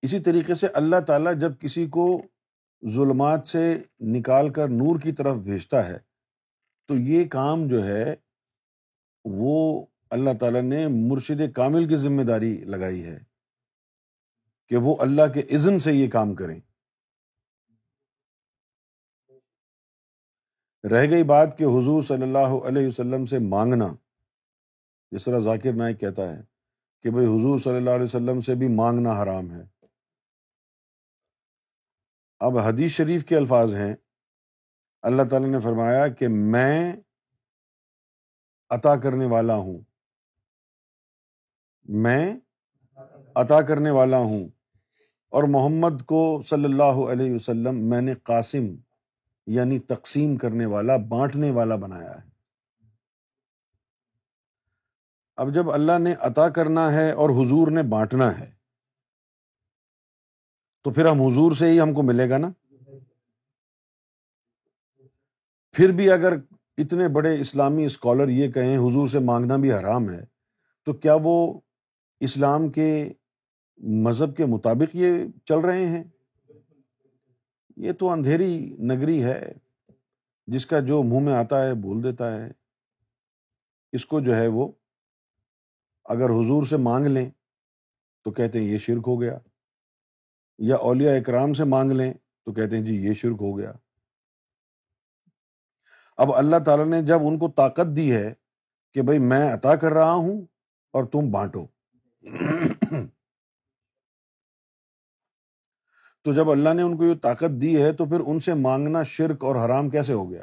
اسی 0.03 0.19
طریقے 0.19 0.55
سے 0.55 0.67
اللہ 0.67 1.01
تعالیٰ 1.07 1.35
جب 1.41 1.53
کسی 1.61 1.87
کو 1.87 2.23
ظلمات 2.89 3.47
سے 3.47 3.83
نکال 4.01 4.53
کر 4.53 4.69
نور 4.69 5.01
کی 5.01 5.13
طرف 5.13 5.37
بھیجتا 5.37 5.89
ہے، 5.89 5.99
تو 6.87 6.97
یہ 6.97 7.29
کام 7.29 7.69
جو 7.69 7.85
ہے، 7.85 8.15
وہ 9.25 9.87
اللہ 10.11 10.31
تعالیٰ 10.41 10.63
نے 10.63 10.87
مرشد 10.87 11.53
کامل 11.55 11.89
کی 11.89 11.97
ذمہ 11.97 12.23
داری 12.23 12.57
لگائی 12.57 13.05
ہے 13.05 13.19
کہ 14.69 14.77
وہ 14.77 14.97
اللہ 15.01 15.33
کے 15.35 15.41
عزن 15.41 15.79
سے 15.79 15.93
یہ 15.93 16.11
کام 16.11 16.35
کریں۔ 16.35 16.61
رہ 20.85 21.11
گئی 21.11 21.23
بات 21.23 21.59
کہ 21.59 21.65
حضور 21.65 22.03
صلی 22.03 22.23
اللہ 22.23 22.69
علیہ 22.69 22.87
وسلم 22.87 23.25
سے 23.25 23.39
مانگنا۔ 23.39 23.87
جس 25.11 25.25
طرح 25.25 25.39
ذاکر 25.39 25.73
نائک 25.73 26.01
کہتا 26.01 26.37
ہے 26.37 26.43
کہ 27.03 27.11
بھائی 27.11 27.27
حضور 27.27 27.59
صلی 27.59 27.77
اللہ 27.77 27.91
علیہ 27.91 28.05
وسلم 28.05 28.41
سے 28.41 28.55
بھی 28.55 28.69
مانگنا 28.69 29.23
حرام 29.23 29.51
ہے۔ 29.51 29.63
اب 32.41 32.59
حدیث 32.59 32.91
شریف 32.91 33.25
کے 33.25 33.37
الفاظ 33.37 33.75
ہیں۔ 33.75 33.97
اللہ 35.03 35.23
تعالیٰ 35.31 35.49
نے 35.49 35.59
فرمایا 35.59 36.09
کہ 36.09 36.29
میں 36.29 36.97
عطا 38.71 38.97
کرنے 38.97 39.27
والا 39.27 39.55
ہوں۔ 39.55 39.81
میں 41.85 42.37
عطا 43.35 43.63
کرنے 43.63 43.91
والا 43.91 44.19
ہوں۔ 44.19 44.49
اور 45.29 45.45
محمد 45.45 46.03
کو 46.07 46.43
صلی 46.43 46.65
اللہ 46.65 47.13
علیہ 47.13 47.35
وسلم 47.35 47.89
میں 47.89 48.01
نے 48.01 48.15
قاسم 48.15 48.65
یعنی 49.49 49.79
تقسیم 49.79 50.37
کرنے 50.37 50.67
والا، 50.67 50.97
بانٹنے 50.97 51.51
والا 51.51 51.77
بنایا 51.77 52.15
ہے۔ 52.15 52.27
اب 55.39 55.53
جب 55.55 55.71
اللہ 55.71 55.99
نے 55.99 56.15
عطا 56.21 56.49
کرنا 56.49 56.93
ہے 56.93 57.11
اور 57.13 57.31
حضور 57.31 57.69
نے 57.69 57.83
بانٹنا 57.83 58.39
ہے، 58.39 58.51
تو 60.85 60.91
پھر 60.91 61.07
ہم 61.07 61.21
حضور 61.23 61.53
سے 61.53 61.71
ہی 61.71 61.81
ہم 61.81 61.93
کو 61.95 62.03
ملے 62.03 62.29
گا 62.31 62.39
نا؟ 62.39 62.51
پھر 65.75 65.93
بھی 65.93 66.11
اگر 66.11 66.33
اتنے 66.79 67.09
بڑے 67.09 67.41
اسلامی 67.41 67.85
اسکالر 67.85 68.29
یہ 68.29 68.53
کہیں 68.53 68.77
حضور 68.77 69.09
سے 69.09 69.19
مانگنا 69.19 69.57
بھی 69.57 69.73
حرام 69.73 70.11
ہے، 70.11 70.25
تو 70.87 70.93
کیا 70.93 71.17
وہ 71.23 71.61
اسلام 72.21 72.69
کے 72.69 73.13
مذہب 74.05 74.37
کے 74.37 74.47
مطابق 74.47 74.95
یہ 74.97 75.25
چل 75.45 75.59
رہے 75.59 75.87
ہیں؟ 75.87 76.05
یہ 77.79 77.93
تو 77.93 78.11
اندھیری 78.11 78.77
نگری 78.79 79.25
ہے، 79.25 79.53
جس 80.47 80.67
کا 80.67 80.81
جو 80.81 81.03
منہ 81.03 81.21
میں 81.21 81.35
آتا 81.35 81.67
ہے 81.67 81.75
بول 81.75 82.03
دیتا 82.03 82.33
ہے۔ 82.33 82.51
اس 83.93 84.07
کو 84.07 84.21
جو 84.21 84.37
ہے 84.37 84.47
وہ 84.47 84.73
اگر 86.05 86.25
حضور 86.25 86.67
سے 86.67 86.77
مانگ 86.77 87.07
لیں 87.07 87.31
تو 88.25 88.31
کہتے 88.31 88.59
ہیں 88.59 88.67
یہ 88.67 88.79
شرک 88.79 89.05
ہو 89.07 89.21
گیا۔ 89.21 89.39
یا 90.59 90.77
اولیاء 90.77 91.17
اکرام 91.17 91.53
سے 91.53 91.65
مانگ 91.65 91.91
لیں 91.91 92.13
تو 92.45 92.53
کہتے 92.53 92.77
ہیں 92.77 92.85
جی 92.85 92.97
یہ 92.97 93.15
شرک 93.15 93.37
ہو 93.41 93.59
گیا۔ 93.59 93.73
اب 96.17 96.35
اللہ 96.35 96.57
تعالیٰ 96.67 96.87
نے 96.87 97.03
جب 97.03 97.19
ان 97.25 97.39
کو 97.39 97.51
طاقت 97.51 97.97
دی 97.97 98.17
ہے 98.17 98.35
کہ 98.93 99.03
بھائی 99.03 99.19
میں 99.19 99.55
عطا 99.55 99.77
کر 99.77 99.93
رہا 99.93 100.13
ہوں 100.13 100.41
اور 100.93 101.05
تم 101.05 101.31
بانٹو۔ 101.31 101.67
تو 106.29 106.35
جب 106.35 106.51
اللہ 106.51 106.75
نے 106.75 106.83
ان 106.83 106.97
کو 106.97 107.05
یہ 107.05 107.15
طاقت 107.15 107.61
دی 107.61 107.83
ہے 107.83 107.93
تو 107.93 108.05
پھر 108.05 108.21
ان 108.27 108.41
سے 108.41 108.55
مانگنا 108.55 109.03
شرک 109.03 109.45
اور 109.45 109.57
حرام 109.57 109.91
کیسے 109.91 110.13
ہو 110.13 110.31
گیا؟ 110.31 110.43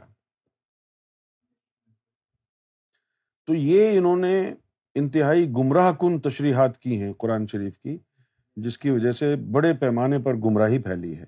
تو 3.45 3.53
یہ 3.53 3.97
انہوں 3.97 4.17
نے 4.17 4.53
انتہائی 4.95 5.49
گمراہ 5.49 5.91
کن 5.91 6.19
تشریحات 6.19 6.77
کی 6.77 7.01
ہیں 7.01 7.13
قرآن 7.13 7.47
شریف 7.47 7.79
کی، 7.79 7.97
جس 8.55 8.77
کی 8.77 8.89
وجہ 8.89 9.11
سے 9.11 9.35
بڑے 9.35 9.73
پیمانے 9.73 10.19
پر 10.19 10.33
گمراہی 10.33 10.81
پھیلی 10.81 11.17
ہے 11.17 11.25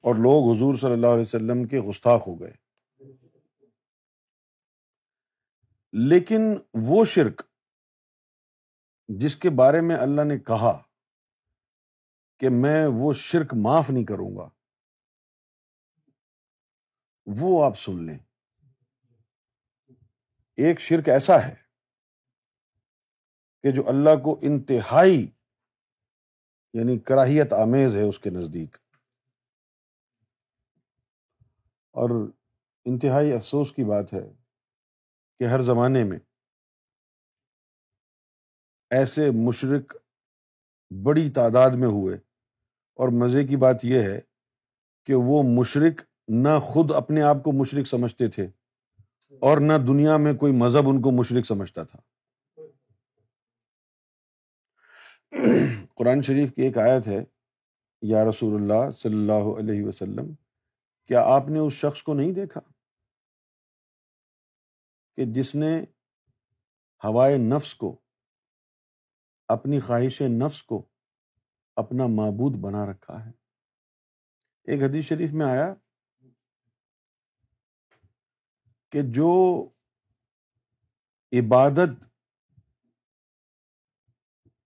اور 0.00 0.14
لوگ 0.14 0.56
حضور 0.56 0.74
صلی 0.74 0.92
اللہ 0.92 1.06
علیہ 1.06 1.22
وسلم 1.22 1.64
کے 1.64 1.80
گستاخ 1.80 2.26
ہو 2.26 2.40
گئے۔ 2.40 2.52
لیکن 5.92 6.54
وہ 6.74 7.04
شرک 7.04 7.42
جس 9.08 9.36
کے 9.36 9.50
بارے 9.50 9.80
میں 9.80 9.96
اللہ 9.96 10.22
نے 10.22 10.38
کہا 10.38 10.82
کہ 12.38 12.48
میں 12.50 12.86
وہ 12.86 13.12
شرک 13.12 13.54
معاف 13.62 13.90
نہیں 13.90 14.04
کروں 14.04 14.36
گا۔ 14.36 14.48
وہ 17.26 17.64
آپ 17.64 17.78
سن 17.78 18.06
لیں۔ 18.06 18.18
ایک 20.56 20.80
شرک 20.80 21.08
ایسا 21.08 21.48
ہے 21.48 21.54
کہ 23.62 23.70
جو 23.70 23.88
اللہ 23.88 24.10
کو 24.24 24.38
انتہائی 24.42 25.30
یعنی 26.72 26.98
کراہیت 26.98 27.52
آمیز 27.52 27.96
ہے 27.96 28.02
اس 28.02 28.18
کے 28.18 28.30
نزدیک۔ 28.30 28.76
اور 31.90 32.28
انتہائی 32.84 33.32
افسوس 33.32 33.72
کی 33.72 33.84
بات 33.84 34.12
ہے 34.12 34.32
کہ 35.38 35.44
ہر 35.44 35.62
زمانے 35.62 36.04
میں 36.04 36.18
ایسے 38.90 39.30
مشرق 39.48 39.96
بڑی 41.06 41.30
تعداد 41.30 41.70
میں 41.70 41.88
ہوئے 41.88 42.27
اور 42.98 43.08
مزے 43.08 43.46
کی 43.46 43.56
بات 43.56 43.84
یہ 43.84 44.00
ہے 44.00 44.20
کہ 45.08 45.14
وہ 45.14 45.42
مشرق 45.42 46.00
نہ 46.28 46.58
خود 46.62 46.92
اپنے 46.92 47.22
آپ 47.22 47.42
کو 47.44 47.52
مشرق 47.52 47.86
سمجھتے 47.86 48.28
تھے 48.28 48.46
اور 49.42 49.60
نہ 49.60 49.72
دنیا 49.88 50.16
میں 50.16 50.32
کوئی 50.34 50.52
مذہب 50.52 50.88
ان 50.88 51.02
کو 51.02 51.10
مشرق 51.10 51.46
سمجھتا 51.46 51.84
تھا۔ 51.84 52.00
قرآن 55.94 56.22
شریف 56.22 56.52
کی 56.52 56.62
ایک 56.62 56.78
آیت 56.78 57.06
ہے، 57.06 57.24
یا 58.02 58.24
رسول 58.24 58.54
اللہ 58.54 58.90
صلی 58.90 59.14
اللہ 59.14 59.46
علیہ 59.58 59.84
وسلم، 59.84 60.32
کیا 61.10 61.22
آپ 61.26 61.48
نے 61.48 61.58
اس 61.58 61.72
شخص 61.72 62.02
کو 62.02 62.14
نہیں 62.14 62.32
دیکھا 62.32 62.60
کہ 65.18 65.24
جس 65.24 65.54
نے 65.54 65.78
ہوائے 67.02 67.36
نفس 67.38 67.74
کو، 67.74 67.94
اپنی 69.48 69.80
خواہش 69.80 70.20
نفس 70.22 70.62
کو 70.62 70.82
اپنا 71.78 72.06
معبود 72.06 72.52
بنا 72.60 72.86
رکھا 72.86 73.26
ہے۔ 73.26 73.30
ایک 74.64 74.82
حدیث 74.82 75.04
شریف 75.04 75.32
میں 75.32 75.46
آیا 75.46 75.74
کہ 78.90 79.02
جو 79.02 79.68
عبادت 81.32 82.04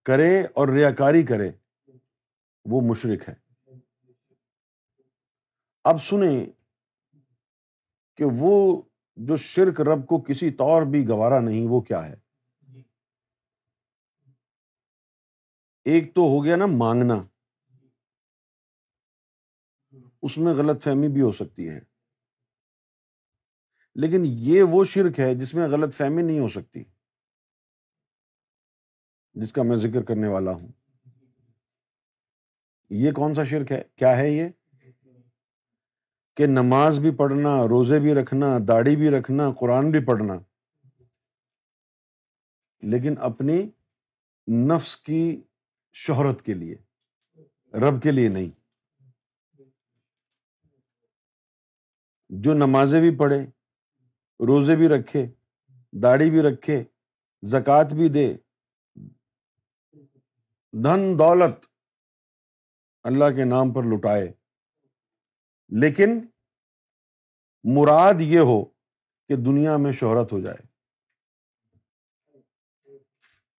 کرے 0.05 0.41
اور 0.41 0.67
ریاکاری 0.67 1.23
کرے، 1.23 1.51
وہ 2.65 2.81
مشرق 2.81 3.29
ہے۔ 3.29 3.35
اب 5.83 5.97
سنیں 6.01 6.45
کہ 8.17 8.25
وہ 8.37 8.81
جو 9.15 9.37
شرک 9.37 9.81
رب 9.81 10.07
کو 10.07 10.21
کسی 10.21 10.51
طور 10.51 10.83
بھی 10.83 11.07
گوارا 11.07 11.39
نہیں، 11.39 11.67
وہ 11.69 11.81
کیا 11.81 12.05
ہے؟ 12.05 12.22
ایک 15.85 16.15
تو 16.15 16.21
ہو 16.21 16.45
گیا 16.45 16.55
نا 16.55 16.65
مانگنا۔ 16.65 17.15
اس 20.21 20.37
میں 20.37 20.53
غلط 20.53 20.83
فہمی 20.83 21.07
بھی 21.07 21.21
ہو 21.21 21.31
سکتی 21.31 21.69
ہے۔ 21.69 21.79
لیکن 23.95 24.21
یہ 24.25 24.63
وہ 24.63 24.85
شرک 24.85 25.19
ہے 25.19 25.35
جس 25.35 25.53
میں 25.53 25.67
غلط 25.67 25.93
فہمی 25.93 26.21
نہیں 26.21 26.39
ہو 26.39 26.47
سکتی۔ 26.47 26.83
جس 29.33 29.53
کا 29.53 29.63
میں 29.63 29.75
ذکر 29.75 30.03
کرنے 30.03 30.27
والا 30.27 30.51
ہوں۔ 30.51 30.67
یہ 32.89 33.11
کون 33.11 33.35
سا 33.35 33.43
شرک 33.43 33.71
ہے؟ 33.71 33.83
کیا 33.95 34.17
ہے 34.17 34.29
یہ؟ 34.29 34.49
کہ 36.35 36.45
نماز 36.47 36.99
بھی 36.99 37.15
پڑھنا، 37.17 37.67
روزے 37.69 37.99
بھی 37.99 38.15
رکھنا، 38.15 38.45
داڑھی 38.67 38.95
بھی 38.95 39.09
رکھنا، 39.09 39.51
قرآن 39.59 39.91
بھی 39.91 40.05
پڑھنا۔ 40.05 40.33
لیکن 42.81 43.13
اپنی 43.19 43.69
نفس 44.47 44.97
کی 44.97 45.41
شہرت 45.93 46.41
کے 46.41 46.53
لیے، 46.53 46.75
رب 47.73 48.01
کے 48.03 48.11
لیے 48.11 48.29
نہیں۔ 48.29 48.59
جو 52.29 52.53
نمازیں 52.53 53.01
بھی 53.01 53.17
پڑھے، 53.17 53.39
روزے 54.39 54.75
بھی 54.75 54.87
رکھے، 54.87 55.25
داڑھی 56.03 56.29
بھی 56.29 56.41
رکھے، 56.41 56.83
زکوٰۃ 57.43 57.85
بھی 57.85 58.09
دے، 58.09 58.37
دھن 60.83 61.19
دولت 61.19 61.65
اللہ 63.03 63.25
کے 63.35 63.45
نام 63.45 63.73
پر 63.73 63.83
لٹائے۔ 63.83 64.33
لیکن 65.81 66.27
مراد 67.63 68.13
یہ 68.19 68.39
ہو 68.39 68.65
کہ 69.27 69.35
دنیا 69.45 69.77
میں 69.77 69.91
شہرت 69.91 70.33
ہو 70.33 70.39
جائے۔ 70.39 70.67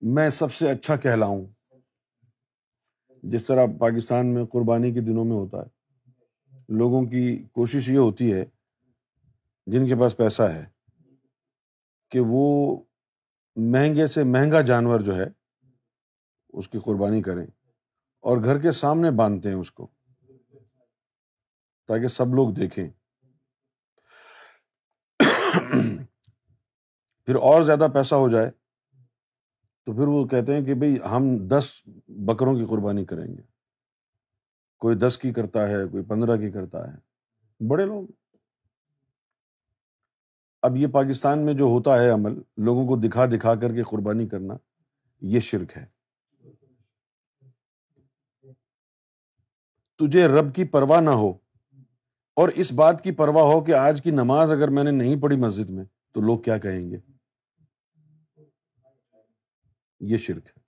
میں 0.00 0.30
سب 0.30 0.52
سے 0.52 0.70
اچھا 0.70 0.96
کہلاؤں۔ 0.96 1.53
جس 3.32 3.46
طرح 3.46 3.66
پاکستان 3.80 4.34
میں 4.34 4.44
قربانی 4.46 4.92
کے 4.92 5.00
دنوں 5.00 5.24
میں 5.24 5.36
ہوتا 5.36 5.58
ہے، 5.58 5.68
لوگوں 6.68 7.04
کی 7.04 7.44
کوشش 7.52 7.88
یہ 7.88 7.98
ہوتی 7.98 8.32
ہے، 8.32 8.44
جن 9.66 9.86
کے 9.86 9.94
پاس 10.00 10.16
پیسہ 10.16 10.42
ہے، 10.42 10.64
کہ 12.10 12.20
وہ 12.26 12.76
مہنگے 13.56 14.06
سے 14.06 14.24
مہنگا 14.24 14.60
جانور 14.60 15.00
جو 15.00 15.16
ہے، 15.16 15.24
اس 16.48 16.68
کی 16.68 16.78
قربانی 16.78 17.22
کریں 17.22 17.46
اور 18.20 18.44
گھر 18.44 18.60
کے 18.60 18.72
سامنے 18.72 19.10
باندھتے 19.10 19.48
ہیں 19.48 19.56
اس 19.56 19.72
کو، 19.72 19.88
تاکہ 21.86 22.08
سب 22.08 22.26
لوگ 22.34 22.54
دیکھیں۔ 22.54 22.88
پھر 27.24 27.34
اور 27.34 27.62
زیادہ 27.62 27.88
پیسہ 27.94 28.14
ہو 28.14 28.28
جائے 28.28 28.50
تو 29.84 29.92
پھر 29.92 30.06
وہ 30.06 30.24
کہتے 30.24 30.56
ہیں 30.56 30.64
کہ 30.64 30.74
بھائی 30.74 30.96
ہم 31.10 31.48
دس 31.48 31.82
بکروں 32.08 32.58
کی 32.58 32.64
قربانی 32.64 33.04
کریں 33.04 33.36
گے۔ 33.36 33.42
کوئی 34.78 34.96
دس 34.96 35.18
کی 35.18 35.32
کرتا 35.32 35.68
ہے، 35.68 35.76
کوئی 35.90 36.04
پندرہ 36.04 36.36
کی 36.36 36.50
کرتا 36.50 36.92
ہے۔ 36.92 36.98
بڑے 37.68 37.84
لوگ۔ 37.84 38.06
اب 40.62 40.76
یہ 40.76 40.86
پاکستان 40.86 41.38
میں 41.38 41.54
جو 41.54 41.64
ہوتا 41.64 42.02
ہے 42.02 42.10
عمل، 42.10 42.42
لوگوں 42.56 42.86
کو 42.86 42.96
دکھا 42.96 43.26
دکھا 43.26 43.54
کر 43.54 43.74
کے 43.74 43.82
قربانی 43.82 44.28
کرنا، 44.28 44.54
یہ 45.20 45.40
شرک 45.40 45.76
ہے۔ 45.76 45.86
تجھے 49.98 50.28
رب 50.28 50.54
کی 50.54 50.64
پرواہ 50.64 51.00
نہ 51.00 51.10
ہو۔ 51.10 51.32
اور 52.36 52.48
اس 52.48 52.72
بات 52.72 53.04
کی 53.04 53.12
پرواہ 53.12 53.44
ہو 53.44 53.60
کہ 53.60 53.74
آج 53.74 54.02
کی 54.02 54.10
نماز 54.10 54.50
اگر 54.50 54.68
میں 54.68 54.84
نے 54.84 54.90
نہیں 54.90 55.22
پڑھی 55.22 55.36
مسجد 55.36 55.70
میں، 55.70 55.84
تو 56.12 56.20
لوگ 56.20 56.38
کیا 56.38 56.58
کہیں 56.58 56.90
گے؟ 56.90 57.13
یہ 60.08 60.16
شرک 60.16 60.46
ہے۔ 60.46 60.60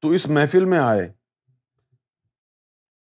تو 0.00 0.10
اس 0.10 0.28
محفل 0.28 0.64
میں 0.64 0.78
آئے۔ 0.78 1.12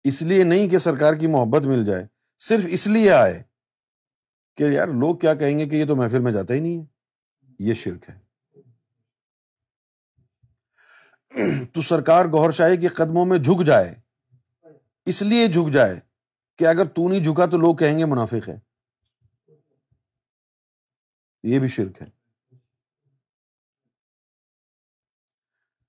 اس 0.03 0.21
لیے 0.21 0.43
نہیں 0.43 0.69
کہ 0.69 0.77
سرکار 0.77 1.13
کی 1.13 1.27
محبت 1.27 1.65
مل 1.65 1.85
جائے، 1.85 2.07
صرف 2.37 2.61
اس 2.69 2.87
لیے 2.87 3.11
آئے 3.11 3.43
کہ 4.57 4.63
یار 4.63 4.87
لوگ 4.87 5.17
کیا 5.17 5.33
کہیں 5.33 5.59
گے 5.59 5.69
کہ 5.69 5.75
یہ 5.75 5.85
تو 5.87 5.95
محفل 5.95 6.19
میں 6.19 6.31
جاتا 6.31 6.53
ہی 6.53 6.59
نہیں 6.59 6.81
ہے۔ 6.81 6.85
یہ 7.59 7.73
شرک 7.73 8.09
ہے۔ 8.09 8.23
تو 11.65 11.81
سرکار 11.81 12.25
گور 12.25 12.51
شاہی 12.51 12.77
کے 12.77 12.87
قدموں 12.87 13.25
میں 13.25 13.37
جھک 13.37 13.65
جائے۔ 13.65 13.95
اس 15.05 15.21
لیے 15.21 15.47
جھک 15.47 15.73
جائے 15.73 15.99
کہ 16.57 16.67
اگر 16.67 16.85
تو 16.85 17.09
نہیں 17.09 17.23
جھکا 17.23 17.45
تو 17.45 17.57
لوگ 17.57 17.75
کہیں 17.75 17.97
گے 17.97 18.05
منافق 18.05 18.49
ہے۔ 18.49 18.59
یہ 21.43 21.59
بھی 21.59 21.67
شرک 21.67 22.01
ہے۔ 22.01 22.22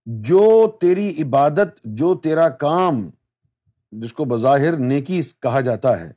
جو 0.06 0.72
تیری 0.80 1.22
عبادت، 1.22 1.80
جو 1.84 2.20
تیرا 2.20 2.48
کام، 2.48 2.94
جس 3.92 4.12
کو 4.12 4.24
بظاہر 4.24 4.76
نیکی 4.78 5.20
کہا 5.40 5.60
جاتا 5.60 6.00
ہے، 6.00 6.12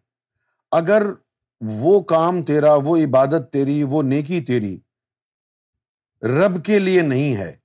اگر 0.72 1.04
وہ 1.62 2.02
کام 2.02 2.44
تیرا، 2.44 2.74
وہ 2.74 2.98
عبادت 2.98 3.54
تیری، 3.54 3.84
وہ 3.84 4.04
نیکی 4.04 4.42
تیری 4.42 4.80
رب 6.22 6.66
کے 6.66 6.80
لیے 6.80 7.02
نہیں 7.02 7.38
ہے، 7.38 7.58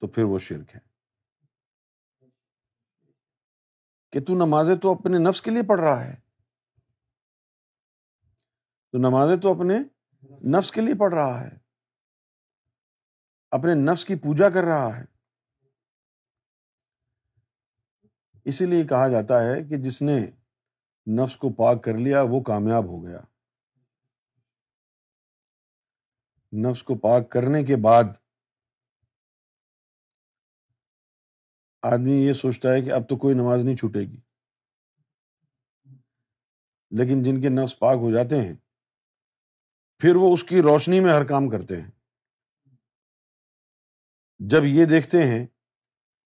تو 0.00 0.06
پھر 0.06 0.22
وہ 0.22 0.38
شرک 0.38 0.74
ہے۔ 0.74 0.92
کہ 4.12 4.20
تو 4.20 4.34
نمازیں 4.34 4.76
تو 4.76 4.92
اپنے 4.92 5.18
نفس 5.18 5.42
کے 5.42 5.50
لیے 5.50 5.62
پڑھ 5.62 5.80
رہا 5.80 6.04
ہے۔ 6.04 6.16
تو 8.92 8.98
نمازیں 8.98 9.36
تو 9.36 9.54
اپنے 9.54 9.74
نفس 10.58 10.72
کے 10.72 10.80
لیے 10.80 10.94
پڑھ 10.94 11.14
رہا 11.14 11.40
ہے۔ 11.40 11.61
اپنے 13.52 13.92
نفس 13.92 14.04
کی 14.04 14.14
پوجا 14.16 14.50
کر 14.50 14.62
رہا 14.62 15.00
ہے۔ 15.00 15.04
اسی 18.44 18.66
لیے 18.66 18.84
کہا 18.84 19.08
جاتا 19.08 19.44
ہے 19.44 19.64
کہ 19.64 19.76
جس 19.76 20.02
نے 20.02 20.30
نفس 21.22 21.36
کو 21.36 21.52
پاک 21.52 21.84
کر 21.84 21.98
لیا، 21.98 22.22
وہ 22.22 22.40
کامیاب 22.40 22.84
ہو 22.84 23.04
گیا۔ 23.04 23.20
نفس 26.52 26.82
کو 26.82 26.98
پاک 26.98 27.30
کرنے 27.30 27.64
کے 27.64 27.76
بعد 27.76 28.04
آدمی 31.82 32.12
یہ 32.12 32.32
سوچتا 32.32 32.72
ہے 32.72 32.82
کہ 32.82 32.92
اب 32.92 33.08
تو 33.08 33.16
کوئی 33.16 33.34
نماز 33.34 33.64
نہیں 33.64 33.76
چھوٹے 33.76 34.00
گی۔ 34.00 34.20
لیکن 36.90 37.22
جن 37.22 37.40
کے 37.40 37.48
نفس 37.48 37.78
پاک 37.78 37.96
ہو 37.96 38.10
جاتے 38.10 38.40
ہیں، 38.40 38.56
پھر 39.98 40.16
وہ 40.16 40.34
اس 40.34 40.44
کی 40.44 40.62
روشنی 40.62 41.00
میں 41.00 41.12
ہر 41.12 41.24
کام 41.24 41.48
کرتے 41.48 41.80
ہیں۔ 41.80 42.01
جب 44.46 44.64
یہ 44.64 44.84
دیکھتے 44.84 45.22
ہیں 45.22 45.46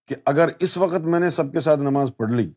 کہ 0.07 0.15
اگر 0.25 0.49
اس 0.61 0.79
وقت 0.79 1.01
میں 1.01 1.21
نے 1.21 1.31
سب 1.31 1.53
کے 1.53 1.61
ساتھ 1.61 1.81
نماز 1.81 2.13
پڑھ 2.17 2.33
لی، 2.33 2.53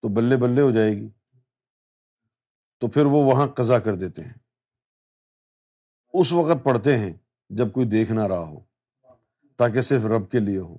تو 0.00 0.08
بلے 0.08 0.36
بلے 0.36 0.60
ہو 0.60 0.70
جائے 0.70 0.90
گی۔ 0.90 1.08
تو 2.78 2.88
پھر 2.88 3.04
وہ 3.04 3.24
وہاں 3.24 3.46
قزا 3.46 3.78
کر 3.78 3.94
دیتے 3.94 4.22
ہیں۔ 4.22 4.32
اس 6.12 6.32
وقت 6.32 6.64
پڑھتے 6.64 6.98
ہیں 6.98 7.12
جب 7.48 7.72
کوئی 7.72 7.86
دیکھ 7.86 8.12
نہ 8.12 8.20
رہا 8.20 8.38
ہو، 8.38 8.60
تاکہ 9.56 9.80
صرف 9.80 10.04
رب 10.04 10.30
کے 10.30 10.40
لیے 10.40 10.58
ہو۔ 10.58 10.78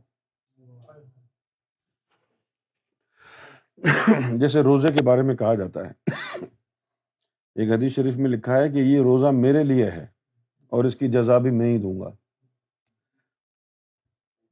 جیسے 4.40 4.62
روزے 4.62 4.88
کے 4.88 5.04
بارے 5.04 5.22
میں 5.22 5.36
کہا 5.36 5.56
جاتا 5.56 5.88
ہے۔ 5.88 5.92
ایک 7.56 7.72
حدیث 7.72 7.92
شریف 7.92 8.18
میں 8.18 8.30
لکھا 8.30 8.58
ہے 8.58 8.70
کہ 8.70 8.78
یہ 8.78 9.00
روزہ 9.00 9.28
میرے 9.28 9.64
لیے 9.64 9.92
ہے 9.92 10.08
اور 10.68 10.86
اس 10.86 10.96
کی 10.96 11.08
جزا 11.08 11.38
بھی 11.38 11.52
میں 11.52 11.66
ہی 11.66 11.78
دوں 11.78 12.00
گا۔ 12.00 12.27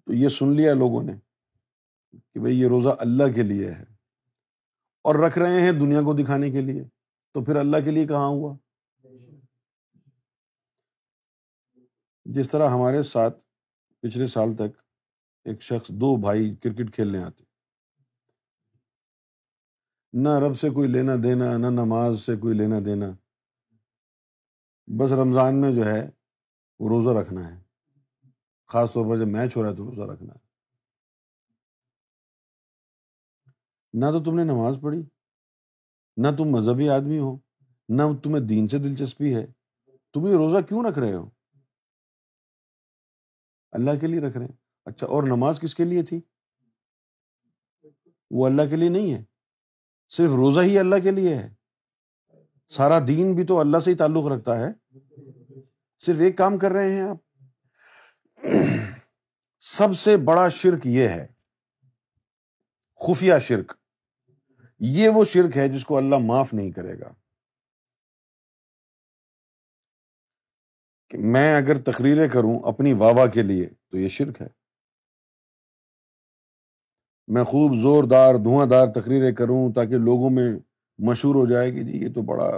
تو 0.05 0.13
یہ 0.13 0.29
سن 0.29 0.55
لیا 0.55 0.73
لوگوں 0.73 1.03
نے 1.03 1.13
کہ 2.33 2.39
بھائی 2.39 2.61
یہ 2.61 2.67
روزہ 2.67 2.89
اللہ 2.99 3.33
کے 3.35 3.43
لیے 3.43 3.71
ہے 3.71 3.83
اور 5.01 5.15
رکھ 5.15 5.37
رہے 5.37 5.61
ہیں 5.61 5.71
دنیا 5.71 6.01
کو 6.01 6.13
دکھانے 6.13 6.51
کے 6.51 6.61
لیے 6.61 6.83
تو 7.33 7.43
پھر 7.43 7.55
اللہ 7.55 7.77
کے 7.85 7.91
لیے 7.91 8.07
کہاں 8.07 8.27
ہوا؟ 8.27 8.57
جس 12.25 12.51
طرح 12.51 12.69
ہمارے 12.69 13.03
ساتھ 13.03 13.43
پچھلے 13.99 14.27
سال 14.27 14.53
تک 14.53 14.81
ایک 15.45 15.61
شخص 15.61 15.87
دو 15.89 16.15
بھائی 16.15 16.55
کرکٹ 16.55 16.95
کھیلنے 16.95 17.19
آتے۔ 17.19 17.43
نہ 20.13 20.29
رب 20.39 20.57
سے 20.57 20.69
کوئی 20.69 20.89
لینا 20.89 21.13
دینا، 21.23 21.57
نہ 21.57 21.67
نماز 21.67 22.21
سے 22.21 22.35
کوئی 22.35 22.57
لینا 22.57 22.75
دینا، 22.85 23.05
بس 24.87 25.11
رمضان 25.11 25.61
میں 25.61 25.75
جو 25.75 25.85
ہے 25.85 26.09
وہ 26.79 26.89
روزہ 26.89 27.19
رکھنا 27.19 27.55
ہے۔ 27.55 27.64
خاص 28.67 28.93
طور 28.93 29.05
پر 29.05 29.19
جب 29.19 29.27
میچ 29.27 29.55
ہو 29.55 29.63
رہا 29.63 29.69
ہے 29.69 29.75
تو 29.75 29.85
روزہ 29.85 30.11
رکھنا 30.11 30.33
ہے۔ 30.33 30.45
نہ 33.93 34.05
تو 34.05 34.23
تم 34.23 34.35
نے 34.35 34.43
نماز 34.43 34.79
پڑھی، 34.81 35.01
نہ 36.17 36.27
تم 36.37 36.43
مذہبی 36.43 36.89
آدمی 36.89 37.19
ہو، 37.19 37.37
نہ 37.89 38.01
تمہیں 38.23 38.47
دین 38.47 38.67
سے 38.67 38.77
دلچسپی 38.77 39.35
ہے۔ 39.35 39.47
تم 40.13 40.27
یہ 40.27 40.33
روزہ 40.35 40.61
کیوں 40.61 40.83
رکھ 40.89 40.99
رہے 40.99 41.13
ہو؟ 41.13 41.29
اللہ 43.71 43.91
کے 44.01 44.07
لیے 44.07 44.19
رکھ 44.19 44.37
رہے 44.37 44.45
ہیں۔ 44.45 44.57
اچھا 44.85 45.07
اور 45.07 45.23
نماز 45.23 45.59
کس 45.59 45.75
کے 45.75 45.83
لیے 45.83 46.03
تھی؟ 46.03 46.21
وہ 48.31 48.45
اللہ 48.45 48.61
کے 48.69 48.75
لیے 48.75 48.89
نہیں 48.89 49.13
ہے۔ 49.13 49.23
صرف 50.09 50.29
روزہ 50.29 50.59
ہی 50.59 50.79
اللہ 50.79 50.95
کے 51.03 51.11
لیے 51.11 51.35
ہے۔ 51.35 51.55
سارا 52.67 52.99
دین 53.07 53.35
بھی 53.35 53.45
تو 53.45 53.59
اللہ 53.59 53.77
سے 53.77 53.91
ہی 53.91 53.95
تعلق 53.95 54.25
رکھتا 54.25 54.59
ہے۔ 54.59 54.99
صرف 55.99 56.15
ایک 56.19 56.37
کام 56.37 56.57
کر 56.57 56.71
رہے 56.71 56.91
ہیں 56.91 57.01
آپ۔ 57.01 57.24
سب 59.59 59.93
سے 59.95 60.17
بڑا 60.17 60.49
شرک 60.49 60.87
یہ 60.87 61.07
ہے، 61.07 61.27
خفیہ 62.95 63.33
شرک۔ 63.41 63.73
یہ 64.79 65.09
وہ 65.09 65.25
شرک 65.25 65.57
ہے 65.57 65.67
جس 65.67 65.85
کو 65.85 65.97
اللہ 65.97 66.15
معاف 66.21 66.53
نہیں 66.53 66.71
کرے 66.71 66.99
گا۔ 66.99 67.13
کہ 71.09 71.17
میں 71.17 71.57
اگر 71.57 71.81
تقریریں 71.81 72.29
کروں 72.29 72.59
اپنی 72.67 72.93
واہ 72.93 73.13
واہ 73.13 73.27
کے 73.27 73.41
لیے 73.41 73.65
تو 73.89 73.97
یہ 73.97 74.09
شرک 74.09 74.41
ہے۔ 74.41 74.47
میں 77.27 77.43
خوب 77.43 77.81
زوردار، 77.81 78.35
دھواں 78.35 78.65
دار 78.65 78.87
تقریریں 78.87 79.35
کروں 79.35 79.73
تاکہ 79.73 79.97
لوگوں 79.97 80.29
میں 80.29 80.59
مشہور 80.97 81.35
ہو 81.35 81.45
جائے 81.45 81.71
کہ 81.71 81.83
جی 81.83 81.91
یہ 81.91 82.13
تو 82.13 82.21
بڑا 82.21 82.51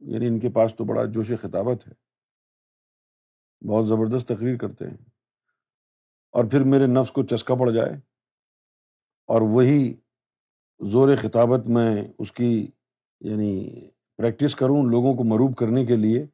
یعنی 0.00 0.26
ان 0.26 0.40
کے 0.40 0.50
پاس 0.50 0.74
تو 0.76 0.84
بڑا 0.84 1.04
جوش 1.04 1.32
خطابت 1.42 1.88
ہے۔ 1.88 2.07
بہت 3.66 3.86
زبردست 3.86 4.28
تقریر 4.28 4.56
کرتے 4.56 4.90
ہیں۔ 4.90 4.96
اور 6.32 6.44
پھر 6.44 6.64
میرے 6.64 6.86
نفس 6.86 7.12
کو 7.12 7.22
چسکا 7.22 7.54
پڑ 7.54 7.70
جائے 7.70 7.92
اور 9.26 9.40
وہی 9.40 9.94
زور 10.80 11.16
خطابت 11.16 11.66
میں 11.66 12.08
اس 12.18 12.32
کی 12.32 12.70
یعنی 13.20 13.70
پریکٹس 14.16 14.54
کروں، 14.54 14.82
لوگوں 14.82 15.14
کو 15.14 15.24
مروب 15.24 15.56
کرنے 15.56 15.86
کے 15.86 15.96
لیے، 15.96 16.26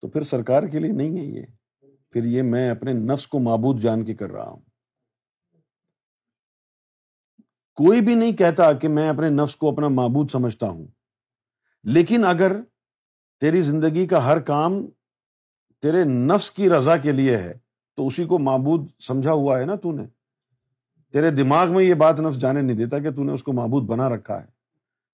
تو 0.00 0.08
پھر 0.08 0.22
سرکار 0.22 0.62
کے 0.62 0.78
لیے 0.80 0.92
نہیں 0.92 1.18
ہے 1.18 1.24
یہ۔ 1.24 1.42
پھر 2.10 2.24
یہ 2.24 2.42
میں 2.42 2.70
اپنے 2.70 2.92
نفس 2.92 3.26
کو 3.28 3.38
معبود 3.38 3.80
جان 3.80 4.04
کے 4.04 4.14
کر 4.14 4.30
رہا 4.30 4.48
ہوں۔ 4.48 4.60
کوئی 7.74 8.00
بھی 8.00 8.14
نہیں 8.14 8.32
کہتا 8.32 8.72
کہ 8.72 8.88
میں 8.88 9.08
اپنے 9.08 9.28
نفس 9.28 9.56
کو 9.56 9.72
اپنا 9.72 9.88
معبود 9.88 10.30
سمجھتا 10.30 10.68
ہوں، 10.68 10.86
لیکن 11.82 12.24
اگر 12.24 12.52
تیری 13.40 13.62
زندگی 13.62 14.06
کا 14.06 14.24
ہر 14.24 14.40
کام 14.40 14.72
تیرے 15.82 16.04
نفس 16.04 16.50
کی 16.50 16.70
رضا 16.70 16.96
کے 16.96 17.12
لیے 17.12 17.36
ہے، 17.36 17.58
تو 17.94 18.06
اسی 18.06 18.24
کو 18.24 18.38
معبود 18.38 18.88
سمجھا 18.98 19.32
ہوا 19.32 19.60
ہے 19.60 19.64
نا 19.64 19.74
تو 19.74 19.92
نے۔ 19.92 20.06
تیرے 21.12 21.30
دماغ 21.30 21.72
میں 21.72 21.84
یہ 21.84 21.94
بات 21.94 22.20
نفس 22.20 22.38
جانے 22.38 22.62
نہیں 22.62 22.76
دیتا 22.76 22.98
کہ 22.98 23.10
تو 23.10 23.24
نے 23.24 23.32
اس 23.32 23.42
کو 23.42 23.52
معبود 23.52 23.82
بنا 23.82 24.08
رکھا 24.08 24.42
ہے۔ 24.42 24.46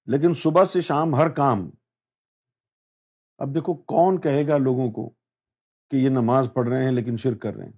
لیکن 0.06 0.34
صبح 0.34 0.64
سے 0.64 0.80
شام 0.80 1.14
ہر 1.14 1.28
کام۔ 1.28 1.70
اب 3.38 3.54
دیکھو 3.54 3.74
کون 3.74 4.20
کہے 4.20 4.48
گا 4.48 4.58
لوگوں 4.58 4.90
کو 4.90 5.10
کہ 5.90 5.96
یہ 5.96 6.08
نماز 6.08 6.48
پڑھ 6.54 6.68
رہے 6.68 6.84
ہیں 6.84 6.92
لیکن 6.92 7.16
شرک 7.16 7.42
کر 7.42 7.54
رہے 7.54 7.64
ہیں۔ 7.64 7.72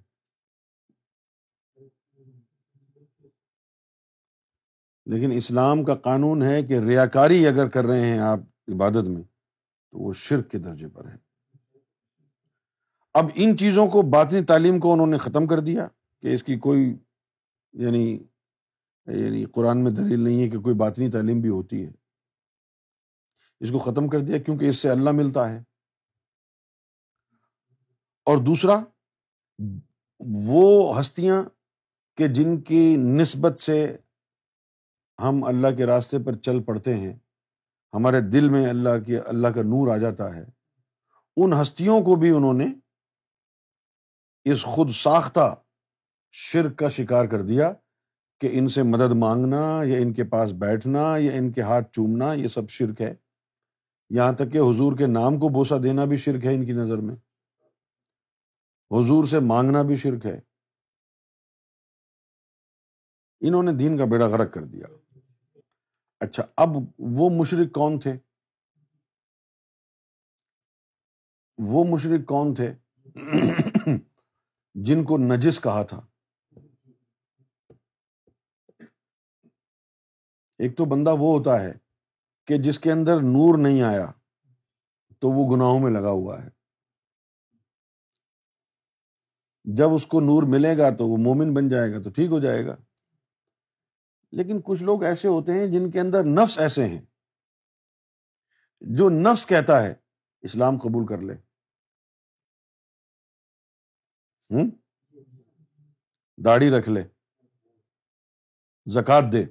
لیکن 5.05 5.31
اسلام 5.31 5.83
کا 5.83 5.95
قانون 5.95 6.43
ہے 6.43 6.63
کہ 6.63 6.79
ریاکاری 6.79 7.47
اگر 7.47 7.69
کر 7.69 7.83
رہے 7.83 8.05
ہیں 8.05 8.19
آپ 8.19 8.39
عبادت 8.73 9.03
میں، 9.03 9.21
تو 9.91 9.99
وہ 9.99 10.13
شرک 10.13 10.51
کے 10.51 10.57
درجے 10.57 10.87
پر 10.87 11.05
ہے۔ 11.05 11.30
اب 13.13 13.25
ان 13.35 13.57
چیزوں 13.57 13.87
کو، 13.87 14.01
باطنی 14.01 14.43
تعلیم 14.43 14.79
کو 14.79 14.93
انہوں 14.93 15.07
نے 15.07 15.17
ختم 15.17 15.47
کر 15.47 15.59
دیا 15.59 15.87
کہ 16.21 16.33
اس 16.33 16.43
کی 16.43 16.55
کوئی 16.55 16.97
یعنی 17.73 18.23
یعنی 19.05 19.45
قرآن 19.45 19.83
میں 19.83 19.91
دلیل 19.91 20.19
نہیں 20.19 20.43
ہے 20.43 20.49
کہ 20.49 20.59
کوئی 20.59 20.75
باطنی 20.75 21.11
تعلیم 21.11 21.41
بھی 21.41 21.49
ہوتی 21.49 21.85
ہے۔ 21.85 21.91
اس 23.59 23.71
کو 23.71 23.79
ختم 23.79 24.07
کر 24.07 24.19
دیا 24.19 24.37
کیونکہ 24.37 24.65
اس 24.65 24.77
سے 24.77 24.89
اللہ 24.89 25.09
ملتا 25.09 25.49
ہے۔ 25.49 25.63
اور 28.25 28.37
دوسرا، 28.37 28.83
وہ 30.19 30.99
ہستیاں 30.99 31.43
کہ 32.17 32.27
جن 32.27 32.61
کی 32.61 32.95
نسبت 32.97 33.59
سے 33.59 33.97
ہم 35.19 35.43
اللہ 35.43 35.67
کے 35.77 35.85
راستے 35.85 36.17
پر 36.19 36.35
چل 36.35 36.63
پڑتے 36.63 36.97
ہیں، 36.97 37.13
ہمارے 37.93 38.21
دل 38.21 38.49
میں 38.49 38.69
اللہ 38.69 39.03
کے، 39.05 39.19
اللہ 39.19 39.47
کا 39.47 39.61
نور 39.61 39.93
آ 39.93 39.97
جاتا 39.97 40.35
ہے، 40.35 40.45
ان 41.37 41.53
ہستیوں 41.61 42.01
کو 42.01 42.15
بھی 42.15 42.29
انہوں 42.29 42.53
نے 42.53 42.65
اس 44.45 44.63
خود 44.63 44.89
ساختہ 44.89 45.55
شرک 46.31 46.77
کا 46.77 46.89
شکار 46.89 47.25
کر 47.25 47.41
دیا 47.41 47.71
کہ 48.39 48.49
ان 48.51 48.67
سے 48.67 48.83
مدد 48.83 49.13
مانگنا 49.15 49.83
یا 49.83 49.97
ان 49.97 50.13
کے 50.13 50.23
پاس 50.23 50.51
بیٹھنا 50.51 51.17
یا 51.17 51.31
ان 51.31 51.51
کے 51.51 51.61
ہاتھ 51.61 51.91
چومنا، 51.91 52.33
یہ 52.33 52.47
سب 52.47 52.69
شرک 52.69 53.01
ہے۔ 53.01 53.15
یہاں 54.09 54.33
تک 54.33 54.51
کہ 54.53 54.57
حضور 54.57 54.97
کے 54.97 55.07
نام 55.07 55.39
کو 55.39 55.49
بوسا 55.49 55.75
دینا 55.83 56.05
بھی 56.05 56.17
شرک 56.17 56.45
ہے 56.45 56.53
ان 56.53 56.65
کی 56.65 56.71
نظر 56.71 56.97
میں۔ 56.97 57.15
حضور 58.91 59.25
سے 59.25 59.39
مانگنا 59.39 59.81
بھی 59.81 59.95
شرک 59.95 60.25
ہے۔ 60.25 60.39
انہوں 63.41 63.63
نے 63.63 63.71
دین 63.71 63.97
کا 63.97 64.05
بیڑا 64.05 64.27
غرق 64.27 64.53
کر 64.53 64.63
دیا۔ 64.63 64.85
اچھا 66.19 66.43
اب 66.57 66.69
وہ 66.99 67.29
مشرق 67.29 67.73
کون 67.73 67.99
تھے؟ 67.99 68.13
وہ 71.57 71.83
مشرق 71.83 72.27
کون 72.27 72.53
تھے؟ 72.53 72.73
جن 74.73 75.03
کو 75.03 75.17
نجس 75.17 75.61
کہا 75.61 75.83
تھا۔ 75.83 76.07
ایک 80.57 80.77
تو 80.77 80.85
بندہ 80.85 81.09
وہ 81.09 81.37
ہوتا 81.37 81.63
ہے 81.63 81.71
کہ 82.45 82.57
جس 82.57 82.79
کے 82.79 82.91
اندر 82.91 83.17
نور 83.17 83.57
نہیں 83.57 83.81
آیا، 83.81 84.11
تو 85.19 85.29
وہ 85.29 85.55
گناہوں 85.55 85.79
میں 85.79 85.91
لگا 85.91 86.09
ہوا 86.09 86.43
ہے۔ 86.43 86.49
جب 89.63 89.93
اس 89.93 90.05
کو 90.05 90.19
نور 90.19 90.43
ملے 90.43 90.77
گا 90.77 90.89
تو 90.89 91.07
وہ 91.07 91.17
مومن 91.17 91.53
بن 91.53 91.69
جائے 91.69 91.91
گا 91.91 92.01
تو 92.01 92.09
ٹھیک 92.09 92.29
ہو 92.31 92.39
جائے 92.39 92.65
گا۔ 92.65 92.75
لیکن 94.31 94.61
کچھ 94.63 94.83
لوگ 94.83 95.03
ایسے 95.03 95.27
ہوتے 95.27 95.51
ہیں 95.51 95.67
جن 95.67 95.91
کے 95.91 95.99
اندر 95.99 96.23
نفس 96.23 96.59
ایسے 96.59 96.87
ہیں، 96.87 97.01
جو 98.81 99.09
نفس 99.09 99.47
کہتا 99.47 99.83
ہے 99.83 99.93
اسلام 100.41 100.77
قبول 100.77 101.05
کر 101.07 101.17
لے۔ 101.17 101.50
ہوں؟ 104.51 104.71
داڑھی 106.45 106.69
رکھ 106.69 106.89
لے۔ 106.89 107.03
زکات 108.85 109.23
دے۔ 109.33 109.45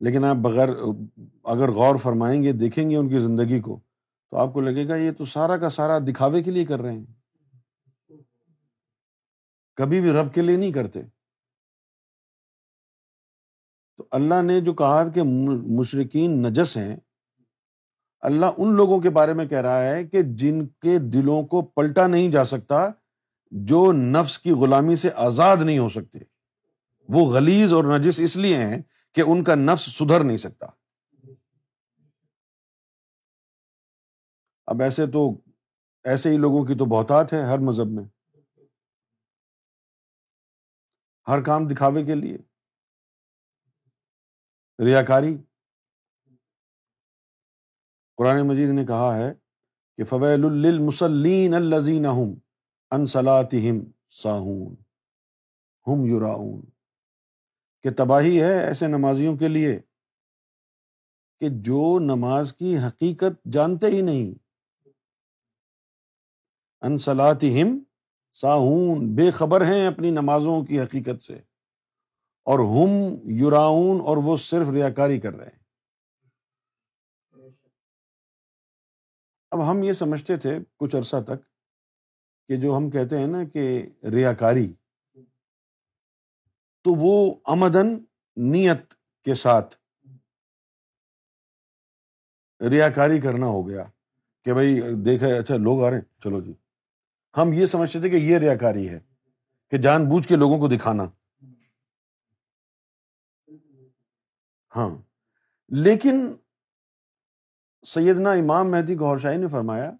لیکن 0.00 0.24
آپ 0.24 0.36
بغیر، 0.36 0.68
اگر 1.44 1.70
غور 1.70 1.96
فرمائیں 1.96 2.42
گے، 2.42 2.52
دیکھیں 2.52 2.90
گے 2.90 2.96
ان 2.96 3.08
کی 3.08 3.18
زندگی 3.18 3.60
کو، 3.60 3.80
تو 4.30 4.36
آپ 4.36 4.52
کو 4.52 4.60
لگے 4.60 4.88
گا 4.88 4.96
یہ 4.96 5.12
تو 5.12 5.24
سارا 5.24 5.56
کا 5.56 5.70
سارا 5.70 5.98
دکھاوے 5.98 6.42
کے 6.42 6.50
لیے 6.50 6.64
کر 6.64 6.80
رہے 6.80 6.92
ہیں۔ 6.92 7.06
کبھی 9.74 10.00
بھی 10.00 10.10
رب 10.10 10.34
کے 10.34 10.42
لیے 10.42 10.56
نہیں 10.56 10.72
کرتے۔ 10.72 11.02
تو 13.96 14.08
اللہ 14.10 14.42
نے 14.42 14.60
جو 14.60 14.72
کہا 14.72 15.08
کہ 15.08 15.20
مشرقین 15.78 16.42
نجس 16.42 16.76
ہیں 16.76 16.96
اللہ 18.24 18.46
ان 18.56 18.72
لوگوں 18.72 19.00
کے 19.00 19.10
بارے 19.10 19.34
میں 19.34 19.46
کہہ 19.46 19.60
رہا 19.60 19.82
ہے 19.82 20.04
کہ 20.04 20.22
جن 20.22 20.66
کے 20.66 20.98
دلوں 20.98 21.42
کو 21.42 21.62
پلٹا 21.62 22.06
نہیں 22.06 22.30
جا 22.30 22.44
سکتا، 22.44 22.88
جو 23.50 23.92
نفس 23.92 24.38
کی 24.38 24.50
غلامی 24.50 24.96
سے 24.96 25.08
آزاد 25.16 25.56
نہیں 25.56 25.78
ہو 25.78 25.88
سکتے۔ 25.88 26.18
وہ 27.08 27.32
غلیز 27.32 27.72
اور 27.72 27.84
نجس 27.84 28.20
اس 28.20 28.36
لیے 28.36 28.58
ہیں 28.58 28.82
کہ 29.12 29.22
ان 29.26 29.44
کا 29.44 29.54
نفس 29.54 29.84
سدھر 29.84 30.24
نہیں 30.24 30.36
سکتا۔ 30.36 30.66
اب 34.66 34.82
ایسے 34.82 35.06
تو، 35.06 35.40
ایسے 36.04 36.30
ہی 36.30 36.36
لوگوں 36.36 36.64
کی 36.64 36.74
تو 36.74 36.84
بہتات 36.84 37.32
ہے 37.32 37.42
ہر 37.42 37.58
مذہب 37.58 37.86
میں۔ 37.86 38.04
ہر 41.28 41.42
کام 41.42 41.68
دکھاوے 41.68 42.04
کے 42.04 42.14
لیے۔ 42.14 42.38
ریا 44.84 45.02
کاری 45.02 45.36
قرآن 48.16 48.48
مجید 48.48 48.70
نے 48.70 48.86
کہا 48.86 49.16
ہے 49.16 49.34
کہ 49.96 50.04
فویل 50.04 50.44
المسلین 50.44 51.54
الزین 51.54 52.06
انصلاطم 52.90 53.90
ساہون 54.10 54.74
ہم 55.86 56.06
یوراون 56.06 56.62
کہ 57.82 57.90
تباہی 57.96 58.42
ہے 58.42 58.64
ایسے 58.64 58.86
نمازیوں 58.86 59.36
کے 59.36 59.48
لیے 59.48 59.80
کہ 61.40 61.48
جو 61.50 61.98
نماز 61.98 62.52
کی 62.52 62.78
حقیقت 62.78 63.48
جانتے 63.52 63.86
ہی 63.86 64.00
نہیں۔ 64.00 64.38
انصلاطم 66.80 67.78
ساہون 68.32 69.14
بے 69.14 69.30
خبر 69.30 69.66
ہیں 69.66 69.86
اپنی 69.86 70.10
نمازوں 70.10 70.64
کی 70.64 70.80
حقیقت 70.80 71.22
سے۔ 71.22 71.34
اور 72.44 72.58
ہم 72.58 72.88
یوراؤن 73.30 74.00
اور 74.00 74.16
وہ 74.16 74.36
صرف 74.36 74.68
ریا 74.68 74.90
کاری 74.90 75.20
کر 75.20 75.32
رہے 75.34 75.46
ہیں۔ 75.46 75.63
اب 79.54 79.70
ہم 79.70 79.82
یہ 79.82 79.92
سمجھتے 79.92 80.36
تھے 80.36 80.58
کچھ 80.76 80.96
عرصہ 80.96 81.16
تک 81.26 81.42
کہ 82.48 82.56
جو 82.56 82.76
ہم 82.76 82.90
کہتے 82.90 83.18
ہیں 83.18 83.26
نا 83.26 83.44
کہ 83.44 83.86
ریا 84.12 84.32
کاری 84.32 84.72
تو 86.82 86.94
وہ 86.94 87.34
آمدن 87.44 87.98
نیت 88.36 88.94
کے 89.24 89.34
ساتھ 89.34 89.74
ریا 92.60 92.88
کاری 92.88 93.20
کرنا 93.20 93.46
ہو 93.46 93.68
گیا 93.68 93.84
کہ 94.44 94.52
بھائی 94.52 94.80
دیکھا 95.04 95.26
اچھا 95.26 95.56
لوگ 95.56 95.84
آ 95.84 95.90
رہے 95.90 95.96
ہیں، 95.96 96.04
چلو 96.24 96.40
جی۔ 96.40 96.52
ہم 97.36 97.52
یہ 97.52 97.66
سمجھتے 97.66 98.00
تھے 98.00 98.10
کہ 98.10 98.16
یہ 98.16 98.38
ریا 98.38 98.56
کاری 98.56 98.88
ہے 98.88 99.00
کہ 99.70 99.78
جان 99.78 100.04
بوجھ 100.04 100.28
کے 100.28 100.36
لوگوں 100.36 100.58
کو 100.58 100.68
دکھانا۔ 100.68 101.04
ہاں۔ 104.76 105.02
لیکن 105.68 106.34
سیدنا 107.84 108.30
امام 108.30 108.70
مہدی 108.70 108.98
گور 108.98 109.18
شاہی 109.18 109.36
نے 109.36 109.48
فرمایا 109.48 109.90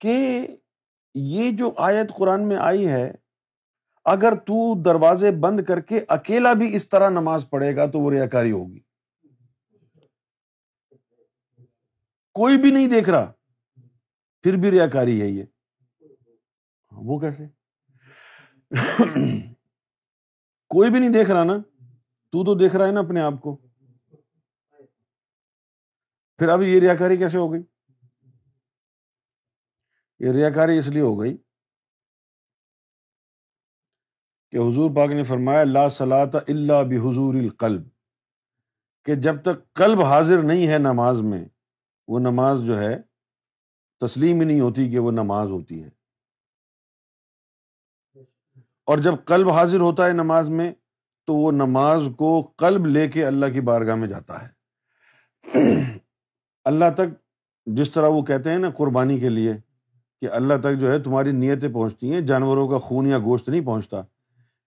کہ 0.00 0.46
یہ 1.14 1.50
جو 1.50 1.72
آیت 1.76 2.14
قرآن 2.16 2.48
میں 2.48 2.56
آئی 2.56 2.88
ہے، 2.88 3.12
اگر 4.04 4.34
تو 4.34 4.82
دروازے 4.82 5.30
بند 5.30 5.60
کر 5.60 5.80
کے 5.80 6.00
اکیلا 6.08 6.52
بھی 6.52 6.76
اس 6.76 6.88
طرح 6.88 7.10
نماز 7.10 7.46
پڑھے 7.50 7.76
گا 7.76 7.86
تو 7.86 7.98
وہ 7.98 8.10
ریا 8.10 8.26
کاری 8.26 8.52
ہوگی۔ 8.52 8.80
کوئی 12.32 12.58
بھی 12.58 12.70
نہیں 12.70 12.88
دیکھ 12.88 13.10
رہا، 13.10 13.32
پھر 14.42 14.56
بھی 14.56 14.70
ریا 14.70 14.86
کاری 14.86 15.20
ہے 15.22 15.26
یہ۔ 15.26 15.44
وہ 16.90 17.18
کیسے؟ 17.20 17.46
کوئی 20.68 20.90
بھی 20.90 21.00
نہیں 21.00 21.10
دیکھ 21.10 21.30
رہا 21.30 21.44
نا، 21.44 21.56
تو 22.32 22.44
تو 22.44 22.54
دیکھ 22.54 22.76
رہا 22.76 22.86
ہے 22.86 22.92
نا 22.92 23.00
اپنے 23.00 23.20
آپ 23.20 23.40
کو۔ 23.40 23.65
پھر 26.38 26.48
اب 26.48 26.62
یہ 26.62 26.80
ریا 26.80 26.94
کاری 26.94 27.16
کیسے 27.16 27.38
ہو 27.38 27.52
گئی؟ 27.52 27.62
یہ 30.18 30.32
ریا 30.32 30.50
کاری 30.50 30.78
اس 30.78 30.88
لیے 30.88 31.02
ہو 31.02 31.20
گئی 31.20 31.36
کہ 34.50 34.56
حضور 34.56 34.90
پاک 34.96 35.08
نے 35.08 35.24
فرمایا، 35.24 35.64
لا 35.64 35.90
سلاط 35.90 36.34
اللہ 36.48 36.82
بحضور 36.90 37.34
القلب۔ 37.34 37.82
کہ 39.04 39.14
جب 39.14 39.42
تک 39.42 39.72
قلب 39.72 40.00
حاضر 40.00 40.42
نہیں 40.42 40.68
ہے 40.68 40.78
نماز 40.78 41.20
میں، 41.20 41.44
وہ 42.08 42.18
نماز 42.18 42.64
جو 42.66 42.80
ہے، 42.80 43.02
تسلیم 44.00 44.40
ہی 44.40 44.46
نہیں 44.46 44.60
ہوتی 44.60 44.90
کہ 44.90 44.98
وہ 44.98 45.12
نماز 45.12 45.50
ہوتی 45.50 45.84
ہے۔ 45.84 45.88
اور 48.84 48.98
جب 48.98 49.12
قلب 49.24 49.48
حاضر 49.48 49.80
ہوتا 49.80 50.06
ہے 50.06 50.12
نماز 50.12 50.48
میں، 50.48 50.72
تو 51.26 51.34
وہ 51.34 51.52
نماز 51.52 52.00
کو 52.18 52.42
قلب 52.42 52.86
لے 52.86 53.08
کے 53.08 53.26
اللہ 53.26 53.46
کی 53.52 53.60
بارگاہ 53.60 53.94
میں 53.94 54.08
جاتا 54.08 54.48
ہے۔ 54.48 54.56
اللہ 56.66 56.84
تک 56.94 57.08
جس 57.66 57.90
طرح 57.90 58.08
وہ 58.08 58.22
کہتے 58.22 58.50
ہیں 58.50 58.58
نا 58.58 58.70
قربانی 58.70 59.20
کے 59.20 59.28
لیے 59.28 59.52
کہ 60.20 60.28
اللہ 60.32 60.54
تک 60.62 60.78
جو 60.80 60.90
ہے 60.90 60.98
تمہاری 60.98 61.32
نیتیں 61.32 61.68
پہنچتی 61.68 62.12
ہیں، 62.12 62.20
جانوروں 62.20 62.68
کا 62.68 62.78
خون 62.78 63.06
یا 63.06 63.18
گوشت 63.18 63.48
نہیں 63.48 63.66
پہنچتا۔ 63.66 64.02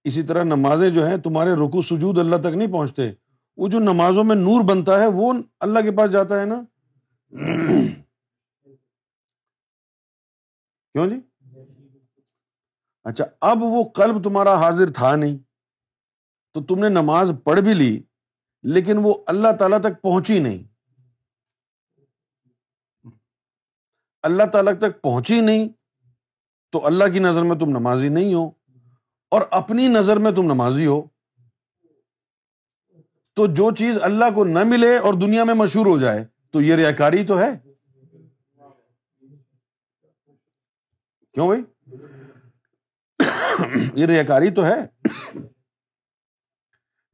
اسی 0.03 0.23
طرح 0.23 0.43
نمازیں 0.43 0.89
جو 0.89 1.07
ہیں 1.07 1.17
تمہارے 1.17 1.49
رکو 1.53 1.81
سجود 1.81 2.17
اللہ 2.17 2.35
تک 2.35 2.55
نہیں 2.55 2.71
پہنچتے۔ 2.71 3.11
وہ 3.57 3.67
جو 3.67 3.79
نمازوں 3.79 4.23
میں 4.23 4.35
نور 4.35 4.63
بنتا 4.63 4.99
ہے، 4.99 5.07
وہ 5.07 5.33
اللہ 5.59 5.79
کے 5.79 5.91
پاس 5.91 6.11
جاتا 6.11 6.41
ہے 6.41 6.45
نا۔ 6.45 6.61
کیوں 10.93 11.07
جی؟ 11.07 11.15
اچھا 13.03 13.23
اب 13.41 13.57
وہ 13.61 13.83
قلب 13.83 14.23
تمہارا 14.23 14.55
حاضر 14.55 14.91
تھا 14.91 15.15
نہیں، 15.15 15.37
تو 16.53 16.63
تم 16.63 16.79
نے 16.79 16.89
نماز 16.89 17.31
پڑھ 17.43 17.59
بھی 17.59 17.73
لی، 17.73 18.03
لیکن 18.63 18.97
وہ 19.01 19.13
اللہ 19.27 19.47
تعالیٰ 19.59 19.79
تک 19.79 20.01
پہنچی 20.01 20.39
نہیں۔ 20.39 20.68
اللہ 24.23 24.43
تعالیٰ 24.43 24.73
تک 24.73 25.01
پہنچی 25.01 25.41
نہیں، 25.41 25.69
تو 26.71 26.85
اللہ 26.85 27.03
کی 27.13 27.19
نظر 27.19 27.43
میں 27.43 27.55
تم 27.55 27.69
نمازی 27.69 28.09
نہیں 28.09 28.33
ہو 28.33 28.51
اور 29.31 29.41
اپنی 29.51 29.87
نظر 29.87 30.17
میں 30.17 30.31
تم 30.31 30.41
نمازی 30.41 30.85
ہو۔ 30.85 31.01
تو 33.33 33.47
جو 33.47 33.75
چیز 33.75 33.97
اللہ 34.01 34.25
کو 34.35 34.45
نہ 34.45 34.59
ملے 34.65 34.97
اور 34.97 35.13
دنیا 35.13 35.43
میں 35.43 35.53
مشہور 35.53 35.85
ہو 35.85 35.99
جائے، 35.99 36.25
تو 36.51 36.61
یہ 36.61 36.75
ریا 36.75 36.91
کاری 36.91 37.25
تو 37.25 37.39
ہے۔ 37.39 37.69
کیوں 41.33 41.47
بھائی؟ 41.47 41.61
یہ 43.93 44.05
ریا 44.05 44.23
کاری 44.23 44.51
تو 44.51 44.65
ہے۔ 44.65 45.09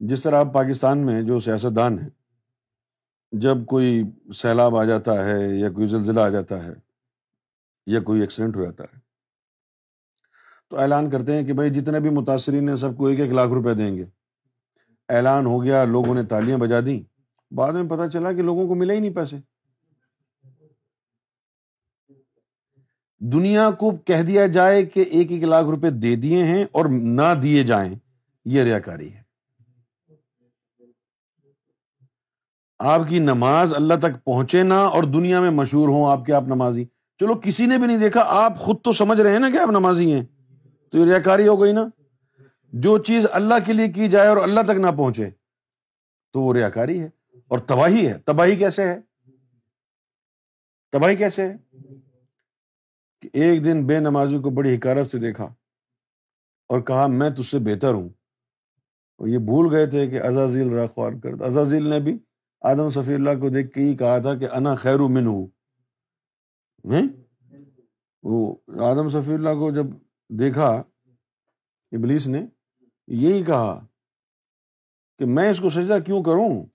جس 0.00 0.22
طرح 0.22 0.36
آپ 0.36 0.54
پاکستان 0.54 1.06
میں 1.06 1.22
جو 1.22 1.40
سیاست 1.40 1.76
دان 1.76 1.98
ہیں، 1.98 2.10
جب 3.32 3.56
کوئی 3.66 4.02
سیلاب 4.34 4.76
آ 4.76 4.84
جاتا 4.84 5.24
ہے 5.24 5.58
یا 5.58 5.70
کوئی 5.70 5.86
زلزلہ 5.86 6.20
آ 6.20 6.28
جاتا 6.28 6.64
ہے 6.64 6.85
یا 7.86 8.00
کوئی 8.00 8.20
ایکسیڈنٹ 8.20 8.56
ہو 8.56 8.64
جاتا 8.64 8.84
ہے۔ 8.84 8.98
تو 10.70 10.78
اعلان 10.78 11.10
کرتے 11.10 11.32
ہیں 11.32 11.44
کہ 11.44 11.52
بھائی 11.52 11.70
جتنے 11.70 12.00
بھی 12.00 12.10
متاثرین 12.10 12.68
ہیں 12.68 12.76
سب 12.76 12.96
کو 12.96 13.06
ایک 13.06 13.20
ایک 13.20 13.30
لاکھ 13.30 13.50
روپے 13.50 13.74
دیں 13.74 13.96
گے۔ 13.96 14.04
اعلان 15.08 15.46
ہو 15.46 15.62
گیا، 15.62 15.84
لوگوں 15.84 16.14
نے 16.14 16.22
تالیاں 16.22 16.58
بجا 16.58 16.80
دیں۔ 16.80 17.02
بعد 17.54 17.72
میں 17.72 17.90
پتا 17.90 18.08
چلا 18.08 18.32
کہ 18.32 18.42
لوگوں 18.42 18.68
کو 18.68 18.74
ملے 18.74 18.94
ہی 18.94 19.00
نہیں 19.00 19.14
پیسے۔ 19.14 19.36
دنیا 23.18 23.70
کو 23.70 23.96
کہہ 23.96 24.22
دیا 24.22 24.46
جائے 24.46 24.86
کہ 24.86 25.00
ایک 25.00 25.32
ایک 25.32 25.42
لاکھ 25.42 25.66
روپے 25.66 25.90
دے 25.90 26.16
دیے 26.16 26.42
ہیں 26.42 26.64
اور 26.72 26.86
نہ 26.90 27.34
دیے 27.42 27.62
جائیں، 27.62 27.94
یہ 28.44 28.62
ریاکاری 28.62 29.14
ہے۔ 29.14 29.22
آپ 32.78 33.00
کی 33.08 33.18
نماز 33.18 33.74
اللہ 33.74 33.94
تک 33.94 34.24
پہنچے 34.24 34.62
نہ 34.62 34.74
اور 34.74 35.02
دنیا 35.02 35.40
میں 35.40 35.50
مشہور 35.50 35.88
ہوں 35.88 36.12
آپ 36.12 36.26
کے، 36.26 36.32
آپ 36.32 36.42
نمازی۔ 36.42 36.84
چلو 37.18 37.34
کسی 37.34 37.66
نے 37.66 37.78
بھی 37.78 37.86
نہیں 37.86 37.98
دیکھا، 37.98 38.22
آپ 38.26 38.58
خود 38.58 38.76
تو 38.82 38.92
سمجھ 38.92 39.20
رہے 39.20 39.30
ہیں 39.30 39.38
نا 39.38 39.50
کہ 39.50 39.58
آپ 39.58 39.68
نمازی 39.68 40.12
ہیں۔ 40.12 40.24
تو 40.90 40.98
یہ 40.98 41.04
ریاکاری 41.04 41.48
ہو 41.48 41.62
گئی 41.62 41.72
نا۔ 41.72 41.88
جو 42.72 42.98
چیز 42.98 43.26
اللہ 43.32 43.54
کے 43.66 43.72
لیے 43.72 43.88
کی 43.88 44.08
جائے 44.08 44.28
اور 44.28 44.36
اللہ 44.36 44.60
تک 44.64 44.70
نہ 44.70 44.86
پہنچے، 44.96 45.30
تو 46.32 46.40
وہ 46.40 46.54
ریاکاری 46.54 47.00
ہے۔ 47.00 47.08
اور 47.48 47.58
تباہی 47.58 48.08
ہے۔ 48.08 48.18
تباہی 48.18 48.56
کیسے 48.56 48.82
ہے؟ 48.82 49.00
تباہی 50.92 51.16
کیسے 51.16 51.48
ہے؟ 51.48 51.56
کہ 53.20 53.30
ایک 53.32 53.64
دن 53.64 53.86
بے 53.86 53.98
نمازی 53.98 54.38
کو 54.38 54.50
بڑی 54.50 54.76
حکارت 54.76 55.06
سے 55.06 55.18
دیکھا 55.18 55.44
اور 56.68 56.80
کہا، 56.80 57.06
میں 57.06 57.30
تج 57.30 57.50
سے 57.50 57.58
بہتر 57.58 57.94
ہوں۔ 57.94 58.08
اور 59.18 59.28
یہ 59.28 59.38
بھول 59.38 59.74
گئے 59.74 59.86
تھے 59.86 60.06
کہ 60.06 60.20
ازازیل 60.22 60.70
راخوار 60.70 61.12
کر 61.22 61.40
ازازیل 61.40 61.88
نے 61.88 62.00
بھی 62.00 62.18
آدم 62.60 62.88
صفی 62.88 63.14
اللہ 63.14 63.30
کو 63.40 63.48
دیکھ 63.48 63.72
کے 63.72 63.80
ہی 63.80 63.96
کہا 63.96 64.18
تھا 64.18 64.34
کہ 64.34 64.48
انا 64.52 64.74
خیر 64.74 64.98
من 64.98 65.26
ہوں 65.26 65.46
وہ 66.86 68.54
آدم 68.86 69.08
صفی 69.08 69.34
اللہ 69.34 69.54
کو 69.58 69.70
جب 69.70 69.86
دیکھا، 70.30 70.68
ابلیس 71.92 72.26
نے 72.26 72.44
یہی 73.08 73.42
کہا 73.44 73.86
کہ 75.20 75.26
میں 75.26 75.48
اس 75.50 75.60
کو 75.60 75.70
سجدہ 75.70 75.98
کیوں 76.06 76.22
کروں؟ 76.24 76.66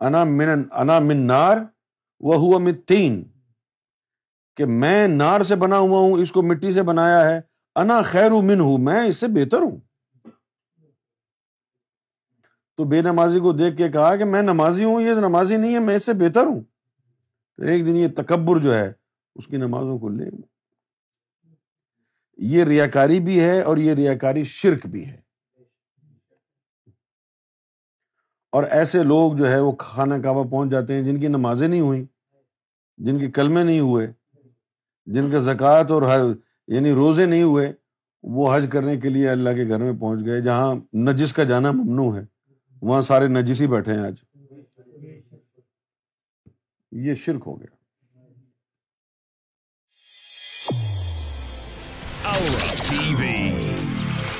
انا 0.00 0.22
من 0.24 0.62
انا 0.72 0.98
من 0.98 1.26
نار 1.26 1.56
وہ 2.20 2.36
ہوا 2.36 2.58
متین، 2.58 3.22
کہ 4.58 4.64
میں 4.66 5.06
نار 5.08 5.40
سے 5.42 5.56
بنا 5.56 5.78
ہوا 5.78 6.00
ہوں، 6.00 6.22
اس 6.22 6.32
کو 6.32 6.42
مٹی 6.42 6.72
سے 6.72 6.82
بنایا 6.82 7.28
ہے، 7.28 7.40
انا 7.76 8.00
خیر 8.02 8.30
من 8.42 8.60
ہوں 8.60 8.78
میں 8.78 9.02
اس 9.08 9.16
سے 9.16 9.26
بہتر 9.34 9.60
ہوں۔ 9.62 9.76
تو 12.78 12.84
بے 12.84 13.02
نمازی 13.02 13.40
کو 13.40 13.52
دیکھ 13.52 13.76
کے 13.76 13.88
کہا 13.92 14.16
کہ 14.16 14.24
میں 14.24 14.42
نمازی 14.42 14.84
ہوں، 14.84 15.00
یہ 15.02 15.20
نمازی 15.20 15.56
نہیں 15.56 15.74
ہے، 15.74 15.80
میں 15.80 15.94
اس 15.96 16.04
سے 16.06 16.12
بہتر 16.14 16.46
ہوں۔ 16.46 16.60
تو 17.58 17.64
ایک 17.64 17.86
دن 17.86 17.96
یہ 17.96 18.08
تکبر 18.16 18.58
جو 18.58 18.74
ہے، 18.74 18.92
اس 19.34 19.46
کی 19.46 19.56
نمازوں 19.56 19.98
کو 19.98 20.08
لے۔ 20.08 20.24
یہ 22.36 22.64
ریاکاری 22.64 23.20
بھی 23.20 23.40
ہے 23.40 23.62
اور 23.62 23.76
یہ 23.76 23.94
ریاکاری 23.94 24.44
شرک 24.44 24.86
بھی 24.86 25.06
ہے۔ 25.06 25.16
اور 28.52 28.62
ایسے 28.62 29.02
لوگ 29.02 29.32
جو 29.32 29.48
ہے، 29.48 29.60
وہ 29.60 29.72
خانہ 29.78 30.14
کعبہ 30.14 30.50
پہنچ 30.50 30.70
جاتے 30.70 30.94
ہیں 30.94 31.02
جن 31.02 31.20
کی 31.20 31.28
نمازیں 31.28 31.68
نہیں 31.68 31.80
ہوئیں، 31.80 32.04
جن 32.98 33.18
کے 33.18 33.30
کلمے 33.30 33.64
نہیں 33.64 33.80
ہوئے، 33.80 34.12
جن 35.06 35.30
کا 35.30 35.38
زکوٰۃ 35.38 35.90
اور 35.90 36.02
یعنی 36.66 36.92
روزے 36.92 37.26
نہیں 37.26 37.42
ہوئے، 37.42 37.72
وہ 38.22 38.56
حج 38.56 38.66
کرنے 38.72 38.96
کے 38.96 39.08
لیے 39.08 39.28
اللہ 39.28 39.50
کے 39.50 39.68
گھر 39.68 39.78
میں 39.78 40.00
پہنچ 40.00 40.24
گئے، 40.26 40.40
جہاں 40.40 40.96
نجس 40.96 41.32
کا 41.32 41.44
جانا 41.44 41.70
ممنوع 41.70 42.16
ہے۔ 42.16 42.24
وہاں 42.82 43.02
سارے 43.02 43.28
نجس 43.28 43.60
ہی 43.60 43.66
بیٹھے 43.66 43.92
ہیں 43.92 44.00
آج۔ 44.00 44.16
یہ 46.92 47.14
شرک 47.14 47.42
ہو 47.46 47.60
گیا۔ 47.60 47.76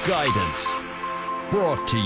گائیڈنس 0.08 0.66
بروٹ 1.52 1.90
ٹو 1.90 1.98